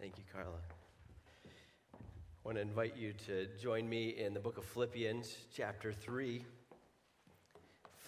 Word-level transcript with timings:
Thank 0.00 0.16
you, 0.16 0.24
Carla. 0.32 0.56
I 1.44 1.98
want 2.42 2.56
to 2.56 2.62
invite 2.62 2.96
you 2.96 3.12
to 3.26 3.46
join 3.60 3.86
me 3.86 4.08
in 4.08 4.32
the 4.32 4.40
book 4.40 4.56
of 4.56 4.64
Philippians, 4.64 5.36
chapter 5.54 5.92
3. 5.92 6.42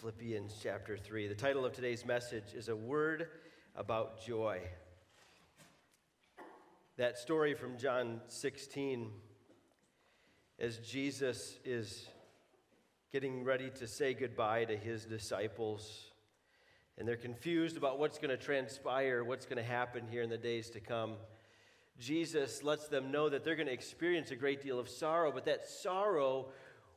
Philippians, 0.00 0.54
chapter 0.62 0.96
3. 0.96 1.28
The 1.28 1.34
title 1.34 1.66
of 1.66 1.74
today's 1.74 2.06
message 2.06 2.54
is 2.54 2.70
A 2.70 2.74
Word 2.74 3.28
About 3.76 4.24
Joy. 4.24 4.62
That 6.96 7.18
story 7.18 7.52
from 7.52 7.76
John 7.76 8.22
16, 8.28 9.10
as 10.58 10.78
Jesus 10.78 11.58
is 11.62 12.08
getting 13.12 13.44
ready 13.44 13.68
to 13.68 13.86
say 13.86 14.14
goodbye 14.14 14.64
to 14.64 14.78
his 14.78 15.04
disciples, 15.04 16.06
and 16.96 17.06
they're 17.06 17.16
confused 17.16 17.76
about 17.76 17.98
what's 17.98 18.16
going 18.16 18.30
to 18.30 18.42
transpire, 18.42 19.22
what's 19.24 19.44
going 19.44 19.62
to 19.62 19.70
happen 19.70 20.04
here 20.10 20.22
in 20.22 20.30
the 20.30 20.38
days 20.38 20.70
to 20.70 20.80
come. 20.80 21.16
Jesus 21.98 22.62
lets 22.62 22.88
them 22.88 23.10
know 23.10 23.28
that 23.28 23.44
they're 23.44 23.56
going 23.56 23.66
to 23.66 23.72
experience 23.72 24.30
a 24.30 24.36
great 24.36 24.62
deal 24.62 24.78
of 24.78 24.88
sorrow, 24.88 25.30
but 25.30 25.44
that 25.44 25.66
sorrow 25.66 26.48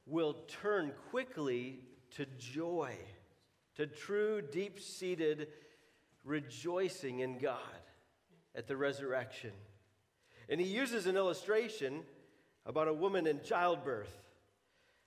will 0.05 0.33
turn 0.61 0.93
quickly 1.09 1.79
to 2.11 2.25
joy, 2.37 2.95
to 3.75 3.87
true, 3.87 4.41
deep 4.41 4.79
seated 4.79 5.47
rejoicing 6.23 7.19
in 7.19 7.37
God 7.37 7.59
at 8.55 8.67
the 8.67 8.77
resurrection. 8.77 9.51
And 10.49 10.59
he 10.59 10.67
uses 10.67 11.07
an 11.07 11.17
illustration 11.17 12.03
about 12.65 12.87
a 12.87 12.93
woman 12.93 13.27
in 13.27 13.41
childbirth. 13.41 14.15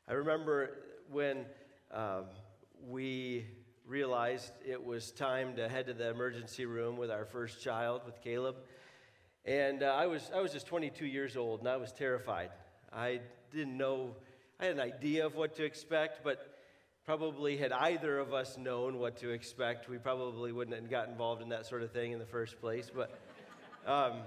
I 0.06 0.12
remember 0.14 0.70
when 1.10 1.44
um, 1.92 2.24
we 2.86 3.46
realized 3.86 4.52
it 4.66 4.84
was 4.84 5.10
time 5.10 5.56
to 5.56 5.68
head 5.68 5.86
to 5.86 5.94
the 5.94 6.10
emergency 6.10 6.66
room 6.66 6.96
with 6.96 7.10
our 7.10 7.24
first 7.24 7.62
child, 7.62 8.02
with 8.04 8.20
Caleb. 8.22 8.56
And 9.44 9.82
uh, 9.82 9.86
I, 9.86 10.06
was, 10.06 10.30
I 10.34 10.40
was 10.40 10.52
just 10.52 10.66
22 10.66 11.06
years 11.06 11.36
old 11.36 11.60
and 11.60 11.68
I 11.68 11.76
was 11.76 11.92
terrified. 11.92 12.50
I 12.92 13.20
didn't 13.52 13.76
know, 13.76 14.16
I 14.60 14.66
had 14.66 14.74
an 14.74 14.80
idea 14.80 15.24
of 15.24 15.34
what 15.34 15.56
to 15.56 15.64
expect, 15.64 16.22
but 16.22 16.58
probably 17.08 17.56
had 17.56 17.72
either 17.72 18.18
of 18.18 18.34
us 18.34 18.58
known 18.58 18.98
what 18.98 19.16
to 19.16 19.30
expect, 19.30 19.88
we 19.88 19.96
probably 19.96 20.52
wouldn't 20.52 20.78
have 20.78 20.90
got 20.90 21.08
involved 21.08 21.40
in 21.40 21.48
that 21.48 21.64
sort 21.64 21.82
of 21.82 21.90
thing 21.90 22.12
in 22.12 22.18
the 22.18 22.26
first 22.26 22.60
place. 22.60 22.90
But 22.94 23.18
um, 23.86 24.18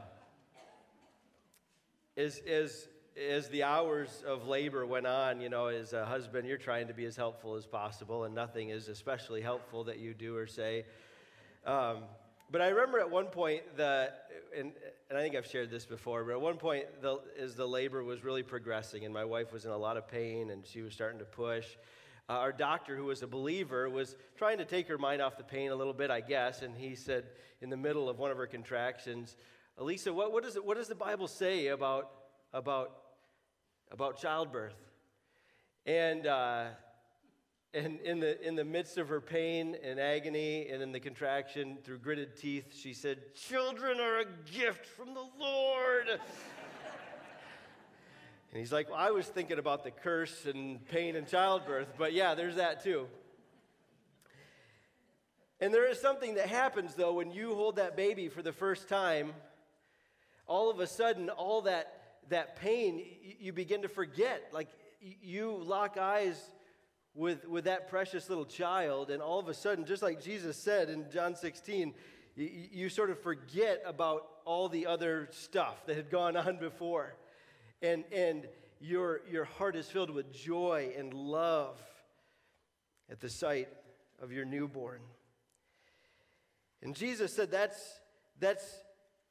as, 2.18 2.40
as, 2.40 2.88
as 3.30 3.50
the 3.50 3.62
hours 3.62 4.24
of 4.26 4.48
labor 4.48 4.84
went 4.84 5.06
on, 5.06 5.42
you 5.42 5.50
know, 5.50 5.68
as 5.68 5.94
a 5.94 6.06
husband, 6.06 6.48
you're 6.48 6.58
trying 6.58 6.88
to 6.88 6.94
be 6.96 7.06
as 7.06 7.16
helpful 7.16 7.56
as 7.56 7.68
possible, 7.68 8.24
and 8.24 8.34
nothing 8.34 8.70
is 8.70 8.88
especially 8.88 9.42
helpful 9.42 9.84
that 9.84 10.00
you 10.00 10.16
do 10.16 10.36
or 10.36 10.48
say. 10.48 10.86
Um, 11.68 12.06
but 12.52 12.62
I 12.62 12.68
remember 12.68 13.00
at 13.00 13.10
one 13.10 13.28
point, 13.28 13.62
the, 13.78 14.12
and, 14.58 14.74
and 15.10 15.18
I 15.18 15.22
think 15.22 15.36
I've 15.36 15.48
shared 15.48 15.72
this 15.72 15.86
before, 15.86 16.24
but 16.26 16.34
at 16.34 16.42
one 16.42 16.58
point, 16.58 16.86
the, 17.02 17.20
as 17.40 17.56
the 17.56 17.66
labor 17.66 18.04
was 18.04 18.24
really 18.24 18.44
progressing, 18.44 19.06
and 19.06 19.14
my 19.14 19.24
wife 19.24 19.54
was 19.54 19.64
in 19.64 19.72
a 19.72 19.78
lot 19.78 19.96
of 19.96 20.08
pain, 20.08 20.50
and 20.50 20.66
she 20.66 20.82
was 20.82 20.94
starting 20.94 21.20
to 21.20 21.26
push, 21.26 21.66
uh, 22.30 22.34
our 22.34 22.52
doctor, 22.52 22.96
who 22.96 23.06
was 23.06 23.24
a 23.24 23.28
believer, 23.28 23.90
was 23.90 24.16
trying 24.38 24.58
to 24.58 24.66
take 24.66 24.88
her 24.88 24.98
mind 24.98 25.22
off 25.22 25.38
the 25.38 25.44
pain 25.44 25.72
a 25.72 25.76
little 25.76 25.94
bit, 25.94 26.12
I 26.12 26.22
guess, 26.22 26.62
and 26.62 26.76
he 26.76 26.96
said 26.96 27.26
in 27.62 27.70
the 27.70 27.78
middle 27.78 28.10
of 28.10 28.20
one 28.20 28.32
of 28.32 28.38
her 28.38 28.48
contractions, 28.48 29.38
Elisa, 29.78 30.14
what, 30.14 30.32
what, 30.34 30.46
is 30.46 30.56
it, 30.56 30.66
what 30.66 30.78
does 30.78 30.88
the 30.88 30.96
Bible 30.96 31.28
say 31.28 31.68
about, 31.68 32.12
about, 32.54 32.92
about 33.92 34.18
childbirth? 34.20 34.76
And 35.86 36.28
uh, 36.28 36.66
and 37.74 38.02
in 38.02 38.20
the, 38.20 38.46
in 38.46 38.56
the 38.56 38.66
midst 38.66 38.98
of 38.98 39.08
her 39.08 39.22
pain 39.22 39.78
and 39.82 40.00
agony 40.00 40.68
and 40.70 40.82
in 40.82 40.92
the 40.92 41.00
contraction, 41.00 41.78
through 41.84 42.00
gritted 42.00 42.36
teeth, 42.36 42.76
she 42.78 42.94
said, 42.94 43.34
Children 43.34 44.00
are 44.00 44.20
a 44.20 44.26
gift 44.52 44.86
from 44.86 45.14
the 45.14 45.24
Lord. 45.40 46.08
and 46.10 46.20
he's 48.54 48.74
like, 48.74 48.90
Well, 48.90 49.00
I 49.00 49.12
was 49.12 49.26
thinking 49.26 49.58
about 49.58 49.86
the 49.86 49.92
curse 49.92 50.46
and 50.46 50.86
pain 50.90 51.16
and 51.16 51.26
childbirth, 51.26 51.94
but 51.98 52.12
yeah, 52.12 52.36
there's 52.36 52.58
that 52.58 52.84
too. 52.84 53.08
And 55.62 55.74
there 55.74 55.90
is 55.90 56.02
something 56.02 56.36
that 56.36 56.48
happens, 56.48 56.96
though, 56.96 57.14
when 57.14 57.32
you 57.32 57.54
hold 57.56 57.78
that 57.78 57.96
baby 57.96 58.28
for 58.28 58.42
the 58.42 58.52
first 58.52 58.90
time. 58.90 59.34
All 60.48 60.70
of 60.72 60.80
a 60.80 60.88
sudden, 60.88 61.30
all 61.30 61.62
that, 61.62 62.18
that 62.30 62.58
pain, 62.58 63.06
you 63.40 63.54
begin 63.54 63.84
to 63.84 63.88
forget. 63.88 64.50
Like, 64.52 64.68
you 65.00 65.56
lock 65.64 65.98
eyes 65.98 66.50
with, 67.14 67.48
with 67.48 67.66
that 67.66 67.90
precious 67.90 68.30
little 68.30 68.46
child, 68.46 69.10
and 69.10 69.22
all 69.22 69.40
of 69.40 69.48
a 69.48 69.54
sudden, 69.54 69.86
just 69.86 70.02
like 70.02 70.22
Jesus 70.22 70.58
said 70.58 70.90
in 70.90 71.10
John 71.12 71.36
16, 71.36 71.94
you, 72.36 72.50
you 72.72 72.90
sort 72.90 73.10
of 73.10 73.20
forget 73.20 73.82
about 73.86 74.28
all 74.46 74.70
the 74.70 74.88
other 74.88 75.28
stuff 75.32 75.86
that 75.86 75.96
had 75.96 76.10
gone 76.10 76.38
on 76.38 76.58
before. 76.58 77.16
And, 77.82 78.04
and 78.12 78.48
your, 78.80 79.22
your 79.30 79.46
heart 79.46 79.76
is 79.76 79.88
filled 79.88 80.10
with 80.10 80.32
joy 80.34 80.94
and 80.98 81.14
love 81.14 81.78
at 83.10 83.20
the 83.20 83.30
sight 83.30 83.68
of 84.22 84.32
your 84.32 84.46
newborn. 84.46 85.02
And 86.82 86.96
Jesus 86.96 87.34
said 87.36 87.52
that's, 87.52 88.00
that's 88.40 88.66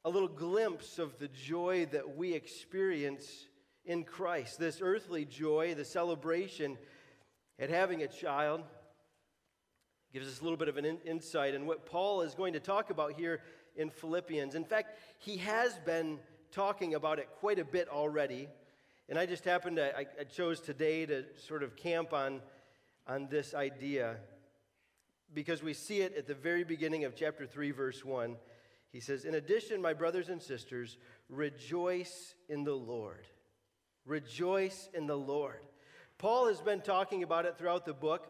a 0.05 0.09
little 0.09 0.27
glimpse 0.27 0.99
of 0.99 1.17
the 1.19 1.27
joy 1.27 1.87
that 1.91 2.15
we 2.15 2.33
experience 2.33 3.47
in 3.85 4.03
Christ. 4.03 4.59
This 4.59 4.79
earthly 4.81 5.25
joy, 5.25 5.73
the 5.73 5.85
celebration 5.85 6.77
at 7.59 7.69
having 7.69 8.03
a 8.03 8.07
child 8.07 8.61
gives 10.13 10.27
us 10.27 10.41
a 10.41 10.43
little 10.43 10.57
bit 10.57 10.67
of 10.67 10.77
an 10.77 10.85
in- 10.85 10.99
insight 11.05 11.53
in 11.53 11.65
what 11.65 11.85
Paul 11.85 12.21
is 12.21 12.35
going 12.35 12.53
to 12.53 12.59
talk 12.59 12.89
about 12.89 13.13
here 13.13 13.41
in 13.75 13.89
Philippians. 13.89 14.55
In 14.55 14.65
fact, 14.65 14.97
he 15.19 15.37
has 15.37 15.77
been 15.85 16.19
talking 16.51 16.95
about 16.95 17.19
it 17.19 17.29
quite 17.39 17.59
a 17.59 17.65
bit 17.65 17.87
already. 17.87 18.49
And 19.07 19.17
I 19.17 19.25
just 19.25 19.45
happened 19.45 19.77
to, 19.77 19.97
I, 19.97 20.05
I 20.19 20.23
chose 20.25 20.59
today 20.59 21.05
to 21.05 21.23
sort 21.47 21.63
of 21.63 21.75
camp 21.75 22.13
on, 22.13 22.41
on 23.07 23.27
this 23.29 23.53
idea 23.53 24.17
because 25.33 25.63
we 25.63 25.73
see 25.73 26.01
it 26.01 26.15
at 26.17 26.27
the 26.27 26.33
very 26.33 26.63
beginning 26.63 27.05
of 27.05 27.15
chapter 27.15 27.45
3, 27.45 27.71
verse 27.71 28.03
1. 28.03 28.35
He 28.91 28.99
says, 28.99 29.23
In 29.23 29.35
addition, 29.35 29.81
my 29.81 29.93
brothers 29.93 30.27
and 30.27 30.41
sisters, 30.41 30.97
rejoice 31.29 32.35
in 32.49 32.65
the 32.65 32.73
Lord. 32.73 33.25
Rejoice 34.05 34.89
in 34.93 35.07
the 35.07 35.17
Lord. 35.17 35.61
Paul 36.21 36.49
has 36.49 36.61
been 36.61 36.81
talking 36.81 37.23
about 37.23 37.47
it 37.47 37.57
throughout 37.57 37.83
the 37.83 37.95
book. 37.95 38.27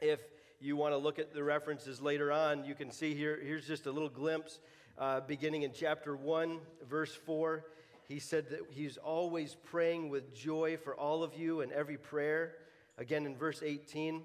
If 0.00 0.18
you 0.60 0.76
want 0.76 0.94
to 0.94 0.96
look 0.96 1.18
at 1.18 1.34
the 1.34 1.44
references 1.44 2.00
later 2.00 2.32
on, 2.32 2.64
you 2.64 2.74
can 2.74 2.90
see 2.90 3.14
here, 3.14 3.38
here's 3.44 3.66
just 3.66 3.84
a 3.84 3.92
little 3.92 4.08
glimpse 4.08 4.60
uh, 4.96 5.20
beginning 5.20 5.60
in 5.60 5.72
chapter 5.74 6.16
1, 6.16 6.56
verse 6.88 7.14
4. 7.14 7.66
He 8.08 8.18
said 8.18 8.48
that 8.48 8.60
he's 8.70 8.96
always 8.96 9.58
praying 9.62 10.08
with 10.08 10.34
joy 10.34 10.78
for 10.82 10.94
all 10.94 11.22
of 11.22 11.34
you 11.34 11.60
in 11.60 11.70
every 11.70 11.98
prayer. 11.98 12.54
Again, 12.96 13.26
in 13.26 13.36
verse 13.36 13.62
18, 13.62 14.22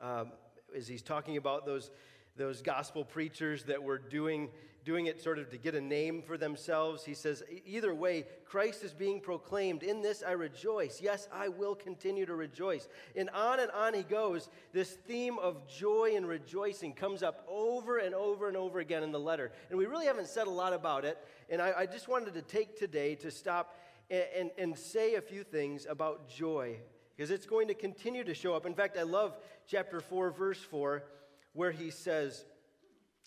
um, 0.00 0.32
as 0.74 0.88
he's 0.88 1.02
talking 1.02 1.36
about 1.36 1.66
those, 1.66 1.90
those 2.34 2.62
gospel 2.62 3.04
preachers 3.04 3.64
that 3.64 3.82
were 3.82 3.98
doing 3.98 4.48
doing 4.84 5.06
it 5.06 5.20
sort 5.20 5.38
of 5.38 5.50
to 5.50 5.58
get 5.58 5.74
a 5.74 5.80
name 5.80 6.22
for 6.22 6.38
themselves. 6.38 7.04
He 7.04 7.14
says, 7.14 7.42
Either 7.66 7.94
way, 7.94 8.24
Christ 8.44 8.82
is 8.82 8.92
being 8.92 9.20
proclaimed. 9.20 9.82
In 9.82 10.02
this 10.02 10.22
I 10.26 10.32
rejoice. 10.32 11.00
Yes, 11.02 11.28
I 11.32 11.48
will 11.48 11.74
continue 11.74 12.26
to 12.26 12.34
rejoice. 12.34 12.88
And 13.14 13.30
on 13.30 13.60
and 13.60 13.70
on 13.72 13.94
he 13.94 14.02
goes. 14.02 14.48
This 14.72 14.90
theme 14.90 15.38
of 15.38 15.68
joy 15.68 16.14
and 16.16 16.26
rejoicing 16.26 16.94
comes 16.94 17.22
up 17.22 17.44
over 17.48 17.98
and 17.98 18.14
over 18.14 18.48
and 18.48 18.56
over 18.56 18.78
again 18.78 19.02
in 19.02 19.12
the 19.12 19.20
letter. 19.20 19.52
And 19.68 19.78
we 19.78 19.86
really 19.86 20.06
haven't 20.06 20.28
said 20.28 20.46
a 20.46 20.50
lot 20.50 20.72
about 20.72 21.04
it. 21.04 21.18
And 21.48 21.60
I, 21.60 21.72
I 21.78 21.86
just 21.86 22.08
wanted 22.08 22.34
to 22.34 22.42
take 22.42 22.78
today 22.78 23.14
to 23.16 23.30
stop 23.30 23.76
and, 24.10 24.24
and, 24.36 24.50
and 24.58 24.78
say 24.78 25.14
a 25.14 25.20
few 25.20 25.44
things 25.44 25.86
about 25.88 26.28
joy 26.28 26.78
because 27.16 27.30
it's 27.30 27.46
going 27.46 27.68
to 27.68 27.74
continue 27.74 28.24
to 28.24 28.32
show 28.32 28.54
up. 28.54 28.64
In 28.64 28.74
fact, 28.74 28.96
I 28.96 29.02
love 29.02 29.36
chapter 29.66 30.00
4, 30.00 30.30
verse 30.30 30.58
4, 30.58 31.04
where 31.52 31.70
he 31.70 31.90
says, 31.90 32.46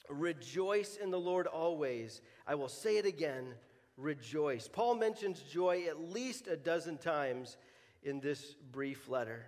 Rejoice 0.09 0.97
in 1.02 1.12
the 1.12 1.19
Lord 1.19 1.47
always. 1.47 2.22
I 2.46 2.56
will 2.56 2.69
say 2.69 2.97
it 2.97 3.06
again 3.06 3.53
rejoice. 3.98 4.68
Paul 4.68 4.95
mentions 4.95 5.42
joy 5.42 5.86
at 5.88 6.12
least 6.12 6.48
a 6.48 6.57
dozen 6.57 6.98
times 6.98 7.57
in 8.04 8.19
this 8.19 8.56
brief 8.72 9.07
letter. 9.10 9.45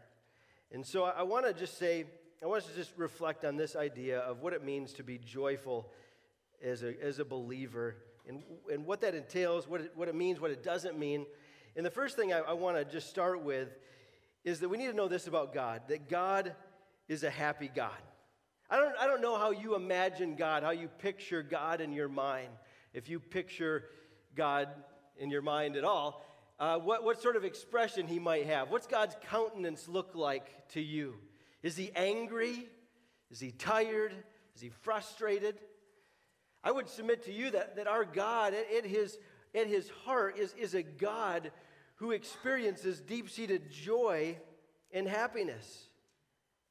And 0.71 0.85
so 0.85 1.03
I 1.03 1.23
want 1.23 1.45
to 1.45 1.53
just 1.53 1.77
say, 1.77 2.05
I 2.43 2.47
want 2.47 2.63
us 2.63 2.69
to 2.69 2.75
just 2.75 2.93
reflect 2.97 3.45
on 3.45 3.55
this 3.55 3.75
idea 3.75 4.19
of 4.19 4.41
what 4.41 4.53
it 4.53 4.63
means 4.63 4.93
to 4.93 5.03
be 5.03 5.17
joyful 5.17 5.89
as 6.63 6.83
a, 6.83 7.01
as 7.01 7.19
a 7.19 7.25
believer 7.25 7.95
and, 8.27 8.43
and 8.71 8.85
what 8.85 9.01
that 9.01 9.15
entails, 9.15 9.67
what 9.67 9.81
it, 9.81 9.91
what 9.95 10.07
it 10.07 10.15
means, 10.15 10.39
what 10.39 10.51
it 10.51 10.63
doesn't 10.63 10.97
mean. 10.97 11.25
And 11.75 11.85
the 11.85 11.91
first 11.91 12.15
thing 12.15 12.33
I, 12.33 12.39
I 12.39 12.53
want 12.53 12.77
to 12.77 12.85
just 12.85 13.09
start 13.09 13.43
with 13.43 13.69
is 14.43 14.59
that 14.59 14.69
we 14.69 14.77
need 14.77 14.87
to 14.87 14.93
know 14.93 15.07
this 15.07 15.27
about 15.27 15.53
God 15.53 15.81
that 15.89 16.09
God 16.09 16.55
is 17.07 17.23
a 17.23 17.29
happy 17.29 17.69
God. 17.73 17.91
I 18.69 18.77
don't, 18.77 18.95
I 18.99 19.05
don't 19.05 19.21
know 19.21 19.37
how 19.37 19.51
you 19.51 19.75
imagine 19.75 20.35
God, 20.35 20.63
how 20.63 20.71
you 20.71 20.87
picture 20.87 21.43
God 21.43 21.81
in 21.81 21.93
your 21.93 22.09
mind. 22.09 22.49
If 22.93 23.09
you 23.09 23.19
picture 23.19 23.85
God 24.35 24.69
in 25.17 25.29
your 25.29 25.41
mind 25.41 25.75
at 25.75 25.83
all, 25.83 26.25
uh, 26.59 26.79
what, 26.79 27.03
what 27.03 27.21
sort 27.21 27.35
of 27.35 27.43
expression 27.43 28.07
he 28.07 28.17
might 28.17 28.45
have. 28.45 28.71
What's 28.71 28.87
God's 28.87 29.15
countenance 29.29 29.87
look 29.87 30.15
like 30.15 30.69
to 30.69 30.81
you? 30.81 31.15
Is 31.61 31.75
he 31.75 31.91
angry? 31.95 32.67
Is 33.29 33.39
he 33.39 33.51
tired? 33.51 34.13
Is 34.55 34.61
he 34.61 34.69
frustrated? 34.69 35.55
I 36.63 36.71
would 36.71 36.89
submit 36.89 37.25
to 37.25 37.33
you 37.33 37.51
that, 37.51 37.75
that 37.75 37.87
our 37.87 38.05
God, 38.05 38.53
at, 38.53 38.85
his, 38.85 39.17
at 39.53 39.67
his 39.67 39.89
heart, 40.05 40.39
is, 40.39 40.53
is 40.57 40.73
a 40.73 40.81
God 40.81 41.51
who 41.95 42.11
experiences 42.11 43.01
deep 43.01 43.29
seated 43.29 43.69
joy 43.69 44.37
and 44.91 45.07
happiness. 45.07 45.87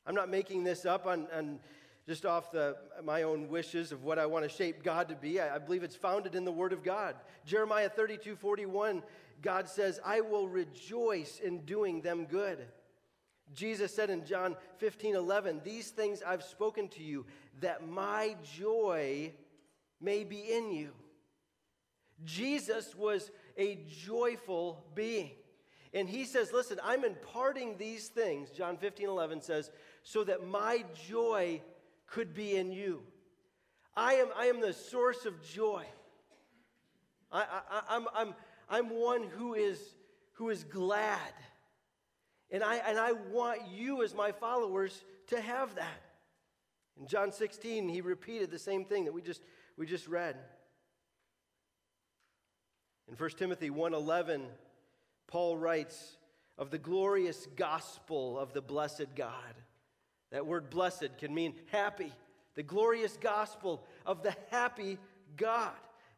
I'm 0.07 0.15
not 0.15 0.29
making 0.29 0.65
this 0.65 0.85
up 0.85 1.07
on, 1.07 1.29
on 1.35 1.61
just 2.07 2.27
off 2.27 2.51
the, 2.51 2.77
my 3.03 3.23
own 3.23 3.49
wishes 3.49 3.93
of 3.93 4.05
what 4.05 4.19
I 4.19 4.27
want 4.27 4.45
to 4.45 4.49
shape 4.49 4.83
God 4.83 5.09
to 5.09 5.15
be. 5.15 5.41
I, 5.41 5.57
I 5.57 5.59
believe 5.59 5.83
it's 5.83 5.97
founded 5.97 6.35
in 6.35 6.45
the 6.45 6.53
Word 6.53 6.73
of 6.73 6.83
God. 6.83 7.17
Jeremiah 7.47 7.89
32 7.89 8.37
41, 8.37 9.03
God 9.41 9.69
says, 9.69 10.01
I 10.05 10.21
will 10.21 10.49
rejoice 10.49 11.41
in 11.43 11.61
doing 11.61 12.03
them 12.03 12.27
good. 12.27 12.59
Jesus 13.53 13.95
said 13.95 14.11
in 14.11 14.25
John 14.25 14.57
15 14.79 15.17
11, 15.17 15.63
These 15.65 15.91
things 15.91 16.23
I've 16.27 16.43
spoken 16.43 16.89
to 16.89 17.03
you, 17.03 17.25
that 17.61 17.87
my 17.87 18.37
joy 18.57 19.33
may 20.01 20.25
be 20.25 20.41
in 20.41 20.73
you. 20.73 20.93
Jesus 22.25 22.95
was 22.95 23.31
a 23.57 23.79
joyful 23.89 24.85
being. 24.95 25.31
And 25.93 26.09
he 26.09 26.25
says, 26.25 26.53
Listen, 26.53 26.81
I'm 26.83 27.05
imparting 27.05 27.77
these 27.79 28.09
things, 28.09 28.51
John 28.51 28.77
15 28.77 29.09
11 29.09 29.41
says, 29.41 29.71
so 30.03 30.25
that 30.25 30.47
my 30.47 30.85
joy 31.09 31.63
could 32.07 32.35
be 32.35 32.57
in 32.57 32.73
you. 32.73 33.03
I 33.97 34.15
am, 34.15 34.29
I 34.37 34.47
am 34.47 34.61
the 34.61 34.73
source 34.73 35.25
of 35.25 35.43
joy. 35.45 35.85
I, 37.31 37.43
I, 37.43 37.81
I'm, 37.89 38.07
I'm, 38.15 38.35
I'm 38.69 38.91
one 38.91 39.25
who 39.25 39.55
is, 39.55 39.81
who 40.35 40.51
is 40.51 40.65
glad. 40.65 41.19
And 42.51 42.63
I, 42.63 42.77
and 42.77 42.99
I 42.99 43.13
want 43.13 43.61
you, 43.73 44.03
as 44.03 44.15
my 44.15 44.33
followers, 44.33 45.03
to 45.29 45.41
have 45.41 45.75
that. 45.77 46.03
In 47.01 47.07
John 47.07 47.33
16, 47.33 47.89
he 47.89 48.01
repeated 48.01 48.51
the 48.51 48.59
same 48.59 48.85
thing 48.85 49.05
that 49.07 49.13
we 49.13 49.23
just, 49.23 49.43
we 49.77 49.87
just 49.87 50.07
read. 50.07 50.37
In 53.09 53.17
1 53.17 53.31
Timothy 53.31 53.71
1:11, 53.71 54.43
Paul 55.27 55.57
writes 55.57 56.17
of 56.57 56.71
the 56.71 56.79
glorious 56.79 57.47
gospel 57.57 58.39
of 58.39 58.53
the 58.53 58.63
blessed 58.63 59.15
God. 59.17 59.55
That 60.35 60.47
word 60.47 60.69
blessed 60.69 61.17
can 61.19 61.33
mean 61.33 61.55
happy. 61.71 62.13
The 62.57 62.65
glorious 62.65 63.17
gospel 63.21 63.85
of 64.05 64.25
the 64.25 64.35
happy 64.51 64.99
God. 65.37 65.71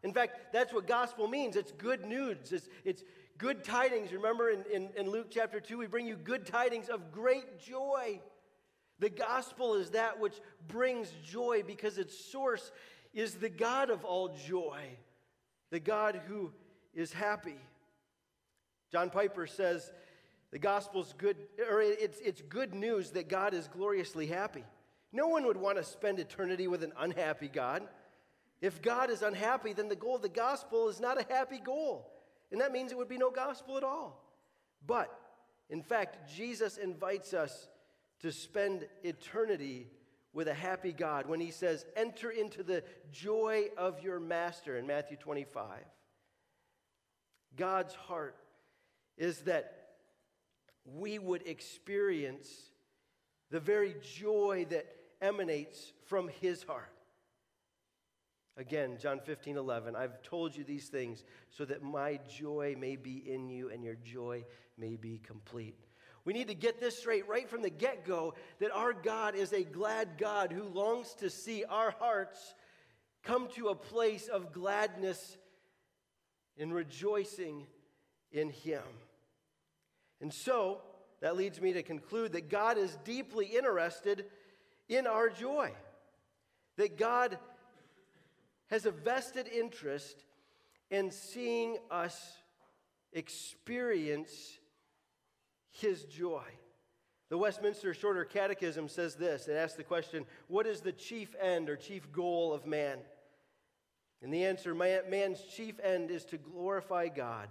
In 0.03 0.15
fact, 0.15 0.55
that's 0.55 0.73
what 0.73 0.87
gospel 0.87 1.29
means. 1.29 1.55
It's 1.55 1.73
good 1.73 2.07
news. 2.07 2.51
It's, 2.51 2.67
it's 2.83 3.05
good 3.37 3.63
tidings. 3.63 4.15
Remember 4.15 4.49
in, 4.49 4.65
in, 4.73 4.89
in 4.97 5.11
Luke 5.11 5.27
chapter 5.29 5.61
2, 5.61 5.77
we 5.77 5.87
bring 5.87 6.07
you 6.07 6.17
good 6.17 6.47
tidings 6.47 6.89
of 6.89 7.13
great 7.13 7.61
joy. 7.61 8.19
The 9.01 9.11
gospel 9.11 9.75
is 9.75 9.91
that 9.91 10.19
which 10.19 10.41
brings 10.67 11.13
joy 11.23 11.63
because 11.67 11.99
its 11.99 12.19
source 12.19 12.73
is 13.13 13.35
the 13.35 13.51
God 13.51 13.91
of 13.91 14.03
all 14.07 14.35
joy, 14.49 14.81
the 15.71 15.81
God 15.81 16.23
who 16.27 16.53
is 16.95 17.13
happy. 17.13 17.61
John 18.91 19.11
Piper 19.11 19.47
says 19.47 19.93
the 20.53 20.59
gospel's 20.59 21.15
good, 21.19 21.37
or 21.71 21.83
it's, 21.83 22.19
it's 22.21 22.43
good 22.43 22.75
news 22.75 23.11
that 23.13 23.29
God 23.29 23.55
is 23.55 23.69
gloriously 23.69 24.27
happy. 24.27 24.65
No 25.13 25.29
one 25.29 25.47
would 25.47 25.57
want 25.57 25.79
to 25.79 25.85
spend 25.85 26.19
eternity 26.19 26.69
with 26.69 26.83
an 26.83 26.93
unhappy 26.99 27.49
God. 27.49 27.83
If 28.61 28.81
God 28.81 29.11
is 29.11 29.23
unhappy, 29.23 29.73
then 29.73 29.89
the 29.89 29.97
goal 29.97 30.17
of 30.17 30.23
the 30.23 30.29
gospel 30.29 30.89
is 30.89 31.01
not 31.01 31.21
a 31.21 31.27
happy 31.33 31.59
goal. 31.59 32.11
And 32.51 32.61
that 32.61 32.73
means 32.73 32.93
it 32.93 32.99
would 32.99 33.09
be 33.09 33.19
no 33.19 33.31
gospel 33.31 33.77
at 33.77 33.85
all. 33.85 34.23
But, 34.87 35.11
in 35.69 35.83
fact, 35.83 36.35
Jesus 36.35 36.77
invites 36.77 37.35
us 37.35 37.69
to 38.21 38.31
spend 38.31 38.87
eternity 39.03 39.89
with 40.33 40.49
a 40.49 40.55
happy 40.55 40.93
God 40.93 41.27
when 41.27 41.41
he 41.41 41.51
says, 41.51 41.85
Enter 41.97 42.31
into 42.31 42.63
the 42.63 42.85
joy 43.11 43.67
of 43.77 44.03
your 44.03 44.21
master 44.21 44.79
in 44.79 44.87
Matthew 44.87 45.17
25. 45.17 45.81
God's 47.57 47.95
heart 47.95 48.37
is 49.17 49.41
that 49.41 49.76
we 50.95 51.19
would 51.19 51.47
experience 51.47 52.49
the 53.51 53.61
very 53.61 53.95
joy 54.03 54.67
that 54.71 54.87
emanates 55.21 55.93
from 56.07 56.29
his 56.41 56.63
heart. 56.63 56.93
Again, 58.59 58.97
John 59.01 59.21
15, 59.21 59.57
11. 59.59 59.95
I've 59.95 60.23
told 60.23 60.57
you 60.57 60.65
these 60.65 60.89
things 60.89 61.25
so 61.51 61.65
that 61.67 61.83
my 61.83 62.19
joy 62.29 62.75
may 62.79 62.97
be 62.97 63.23
in 63.27 63.49
you 63.49 63.71
and 63.71 63.85
your 63.85 63.97
joy 63.97 64.45
may 64.79 64.97
be 64.97 65.19
complete. 65.19 65.77
We 66.25 66.33
need 66.33 66.49
to 66.49 66.55
get 66.55 66.81
this 66.81 66.99
straight 66.99 67.29
right 67.29 67.49
from 67.49 67.63
the 67.63 67.71
get 67.71 68.05
go 68.05 68.35
that 68.59 68.73
our 68.73 68.93
God 68.93 69.37
is 69.37 69.53
a 69.53 69.63
glad 69.63 70.19
God 70.19 70.53
who 70.53 70.65
longs 70.65 71.15
to 71.17 71.29
see 71.29 71.65
our 71.65 71.93
hearts 71.93 72.55
come 73.23 73.49
to 73.57 73.69
a 73.69 73.75
place 73.75 74.27
of 74.27 74.53
gladness 74.53 75.37
and 76.59 76.75
rejoicing 76.75 77.67
in 78.33 78.49
Him. 78.51 78.83
And 80.21 80.33
so, 80.33 80.81
that 81.21 81.37
leads 81.37 81.61
me 81.61 81.73
to 81.73 81.83
conclude 81.83 82.33
that 82.33 82.51
God 82.51 82.79
is 82.79 82.97
deeply 83.05 83.47
interested 83.47 84.27
in 84.89 85.07
our 85.07 85.29
joy. 85.29 85.73
That 86.77 86.99
God 86.99 87.39
has 88.69 88.87
a 88.87 88.91
vested 88.91 89.49
interest 89.49 90.25
in 90.91 91.11
seeing 91.11 91.79
us 91.91 92.39
experience 93.13 94.59
His 95.71 96.05
joy. 96.05 96.45
The 97.29 97.39
Westminster 97.39 97.93
Shorter 97.93 98.25
Catechism 98.25 98.89
says 98.89 99.17
this 99.17 99.49
it 99.49 99.55
asks 99.55 99.77
the 99.77 99.85
question, 99.85 100.27
What 100.49 100.67
is 100.67 100.81
the 100.81 100.93
chief 100.93 101.35
end 101.41 101.69
or 101.69 101.77
chief 101.77 102.13
goal 102.13 102.53
of 102.53 102.67
man? 102.67 102.99
And 104.23 104.33
the 104.33 104.45
answer 104.45 104.75
man's 104.75 105.43
chief 105.43 105.79
end 105.83 106.11
is 106.11 106.25
to 106.27 106.39
glorify 106.39 107.09
God 107.09 107.49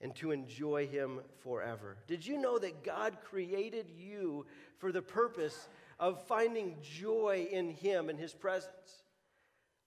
and 0.00 0.14
to 0.16 0.30
enjoy 0.30 0.86
Him 0.86 1.20
forever. 1.42 1.96
Did 2.06 2.26
you 2.26 2.38
know 2.38 2.58
that 2.58 2.84
God 2.84 3.18
created 3.24 3.86
you 3.96 4.46
for 4.78 4.92
the 4.92 5.02
purpose 5.02 5.68
of 5.98 6.26
finding 6.26 6.76
joy 6.82 7.48
in 7.50 7.70
Him 7.70 8.08
and 8.08 8.18
His 8.18 8.34
presence? 8.34 9.02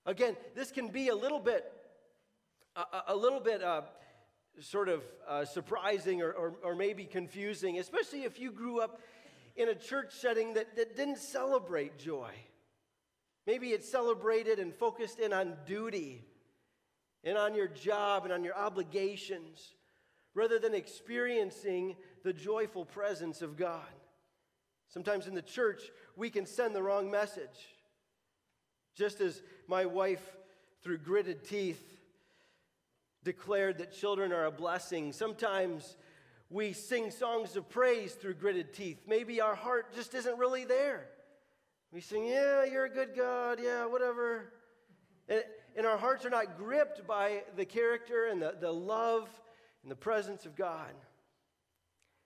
Again, 0.05 0.35
this 0.55 0.71
can 0.71 0.87
be 0.87 1.09
a 1.09 1.15
little 1.15 1.39
bit, 1.39 1.71
a, 2.75 2.83
a 3.09 3.15
little 3.15 3.41
bit 3.41 3.61
uh, 3.61 3.81
sort 4.61 4.89
of 4.89 5.03
uh, 5.27 5.45
surprising 5.45 6.21
or, 6.21 6.31
or, 6.31 6.53
or 6.63 6.75
maybe 6.75 7.05
confusing, 7.05 7.77
especially 7.79 8.23
if 8.23 8.39
you 8.39 8.51
grew 8.51 8.79
up 8.79 8.99
in 9.55 9.69
a 9.69 9.75
church 9.75 10.13
setting 10.13 10.53
that, 10.53 10.75
that 10.75 10.95
didn't 10.95 11.17
celebrate 11.17 11.97
joy. 11.97 12.31
Maybe 13.45 13.69
it 13.69 13.83
celebrated 13.83 14.59
and 14.59 14.73
focused 14.73 15.19
in 15.19 15.33
on 15.33 15.55
duty 15.65 16.25
and 17.23 17.37
on 17.37 17.55
your 17.55 17.67
job 17.67 18.23
and 18.23 18.33
on 18.33 18.43
your 18.43 18.55
obligations 18.55 19.73
rather 20.37 20.59
than 20.59 20.75
experiencing 20.75 21.95
the 22.23 22.31
joyful 22.31 22.85
presence 22.85 23.41
of 23.41 23.57
God. 23.57 23.81
Sometimes 24.87 25.25
in 25.25 25.33
the 25.33 25.41
church, 25.41 25.81
we 26.15 26.29
can 26.29 26.45
send 26.45 26.75
the 26.75 26.83
wrong 26.83 27.09
message. 27.09 27.73
Just 28.95 29.19
as 29.19 29.41
my 29.67 29.85
wife, 29.85 30.21
through 30.83 30.99
gritted 30.99 31.43
teeth, 31.43 31.83
declared 33.23 33.79
that 33.79 33.91
children 33.91 34.31
are 34.31 34.45
a 34.45 34.51
blessing, 34.51 35.11
sometimes 35.11 35.97
we 36.51 36.71
sing 36.71 37.09
songs 37.09 37.55
of 37.55 37.67
praise 37.67 38.13
through 38.13 38.35
gritted 38.35 38.75
teeth. 38.75 38.99
Maybe 39.07 39.41
our 39.41 39.55
heart 39.55 39.95
just 39.95 40.13
isn't 40.13 40.37
really 40.37 40.65
there. 40.65 41.07
We 41.91 41.99
sing, 41.99 42.27
Yeah, 42.27 42.63
you're 42.63 42.85
a 42.85 42.93
good 42.93 43.15
God, 43.15 43.57
yeah, 43.59 43.87
whatever. 43.87 44.53
And, 45.27 45.43
and 45.75 45.87
our 45.87 45.97
hearts 45.97 46.25
are 46.25 46.29
not 46.29 46.59
gripped 46.59 47.07
by 47.07 47.41
the 47.55 47.65
character 47.65 48.25
and 48.25 48.39
the, 48.39 48.55
the 48.61 48.71
love 48.71 49.27
and 49.87 49.91
the 49.93 49.95
presence 49.95 50.45
of 50.45 50.53
God. 50.57 50.93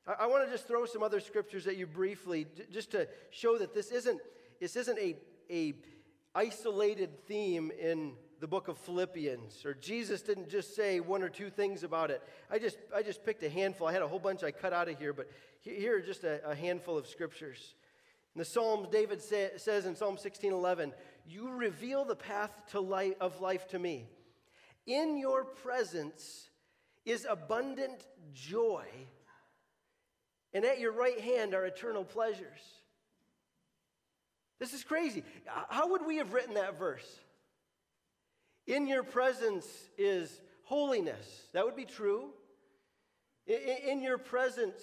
I, 0.07 0.23
I 0.23 0.25
want 0.25 0.47
to 0.47 0.51
just 0.51 0.67
throw 0.67 0.87
some 0.87 1.03
other 1.03 1.19
scriptures 1.19 1.67
at 1.67 1.77
you 1.77 1.85
briefly, 1.85 2.47
just 2.71 2.89
to 2.93 3.07
show 3.29 3.59
that 3.59 3.75
this 3.75 3.91
isn't, 3.91 4.19
this 4.59 4.75
isn't 4.75 4.97
a, 4.97 5.15
a 5.51 5.75
isolated 6.33 7.19
theme 7.27 7.71
in 7.79 8.13
the 8.39 8.47
book 8.47 8.67
of 8.67 8.79
Philippians, 8.79 9.63
or 9.63 9.75
Jesus 9.75 10.23
didn't 10.23 10.49
just 10.49 10.75
say 10.75 11.01
one 11.01 11.21
or 11.21 11.29
two 11.29 11.51
things 11.51 11.83
about 11.83 12.09
it. 12.09 12.23
I 12.49 12.57
just, 12.57 12.79
I 12.95 13.03
just 13.03 13.23
picked 13.23 13.43
a 13.43 13.49
handful. 13.49 13.85
I 13.85 13.93
had 13.93 14.01
a 14.01 14.07
whole 14.07 14.17
bunch 14.17 14.41
I 14.41 14.49
cut 14.49 14.73
out 14.73 14.89
of 14.89 14.97
here, 14.97 15.13
but 15.13 15.29
here 15.59 15.97
are 15.97 16.01
just 16.01 16.23
a, 16.23 16.43
a 16.49 16.55
handful 16.55 16.97
of 16.97 17.05
scriptures. 17.05 17.75
In 18.33 18.39
the 18.39 18.45
Psalms, 18.45 18.87
David 18.91 19.21
say, 19.21 19.51
says 19.57 19.85
in 19.85 19.95
Psalm 19.95 20.17
16:11, 20.17 20.93
"You 21.27 21.51
reveal 21.51 22.05
the 22.05 22.15
path 22.15 22.59
to 22.71 22.79
life, 22.79 23.13
of 23.21 23.39
life 23.39 23.67
to 23.67 23.77
me. 23.77 24.09
In 24.87 25.15
your 25.15 25.45
presence 25.45 26.47
is 27.05 27.25
abundant 27.29 28.05
joy, 28.33 28.85
and 30.53 30.65
at 30.65 30.79
your 30.79 30.91
right 30.91 31.19
hand 31.19 31.53
are 31.53 31.65
eternal 31.65 32.03
pleasures." 32.03 32.59
This 34.59 34.73
is 34.73 34.83
crazy. 34.83 35.23
How 35.45 35.89
would 35.89 36.05
we 36.05 36.17
have 36.17 36.33
written 36.33 36.53
that 36.53 36.77
verse? 36.77 37.19
In 38.67 38.85
your 38.85 39.03
presence 39.03 39.65
is 39.97 40.39
holiness. 40.63 41.47
That 41.53 41.65
would 41.65 41.75
be 41.75 41.85
true. 41.85 42.29
In, 43.47 44.01
your 44.01 44.19
presence, 44.19 44.79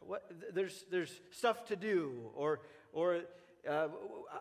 what, 0.00 0.30
there's, 0.54 0.84
there's 0.92 1.20
stuff 1.32 1.66
to 1.66 1.76
do, 1.76 2.30
or, 2.34 2.60
or 2.92 3.22
Uh, 3.66 3.88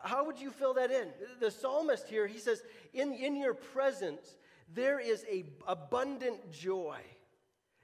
how 0.03 0.25
would 0.25 0.37
you 0.37 0.51
fill 0.51 0.73
that 0.73 0.91
in? 0.91 1.07
The 1.39 1.49
psalmist 1.49 2.09
here, 2.09 2.27
he 2.27 2.39
says, 2.39 2.61
in, 2.93 3.13
in 3.13 3.37
your 3.37 3.53
presence, 3.53 4.37
there 4.73 4.99
is 4.99 5.25
a 5.29 5.45
abundant 5.67 6.51
joy. 6.51 6.99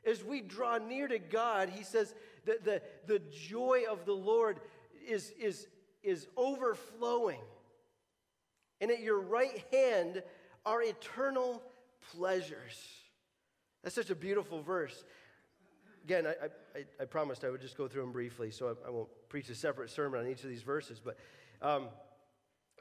As 0.06 0.24
we 0.24 0.42
draw 0.42 0.78
near 0.78 1.08
to 1.08 1.20
God, 1.20 1.70
he 1.70 1.84
says 1.84 2.14
that 2.46 2.64
the, 2.64 2.82
the 3.06 3.20
joy 3.20 3.84
of 3.90 4.06
the 4.06 4.14
Lord 4.14 4.60
is, 5.08 5.34
is, 5.40 5.68
is 6.04 6.28
overflowing. 6.38 7.42
And 8.82 8.92
at 8.92 9.02
your 9.02 9.20
right 9.20 9.64
hand 9.72 10.24
are 10.66 10.82
eternal 10.82 11.62
pleasures. 12.14 12.88
That's 13.84 13.96
such 13.96 14.10
a 14.10 14.16
beautiful 14.16 14.62
verse. 14.62 15.04
Again, 16.06 16.26
I, 16.28 16.46
I, 16.78 16.84
I 17.02 17.06
promised 17.06 17.44
I 17.44 17.50
would 17.50 17.62
just 17.62 17.78
go 17.78 17.88
through 17.88 18.02
them 18.02 18.12
briefly, 18.12 18.52
so 18.52 18.68
I, 18.68 18.88
I, 18.88 18.90
won't 18.90 19.10
preach 19.28 19.50
a 19.50 19.56
separate 19.56 19.90
sermon 19.90 20.22
on 20.22 20.28
each 20.28 20.44
of 20.44 20.50
these 20.50 20.64
verses. 20.64 21.00
But 21.00 21.18
um, 21.62 21.88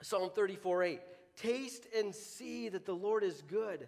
Psalm 0.03 0.31
34 0.35 0.83
8 0.85 1.01
Taste 1.37 1.87
and 1.97 2.13
see 2.13 2.69
that 2.69 2.85
the 2.85 2.95
Lord 2.95 3.23
is 3.23 3.43
good. 3.43 3.87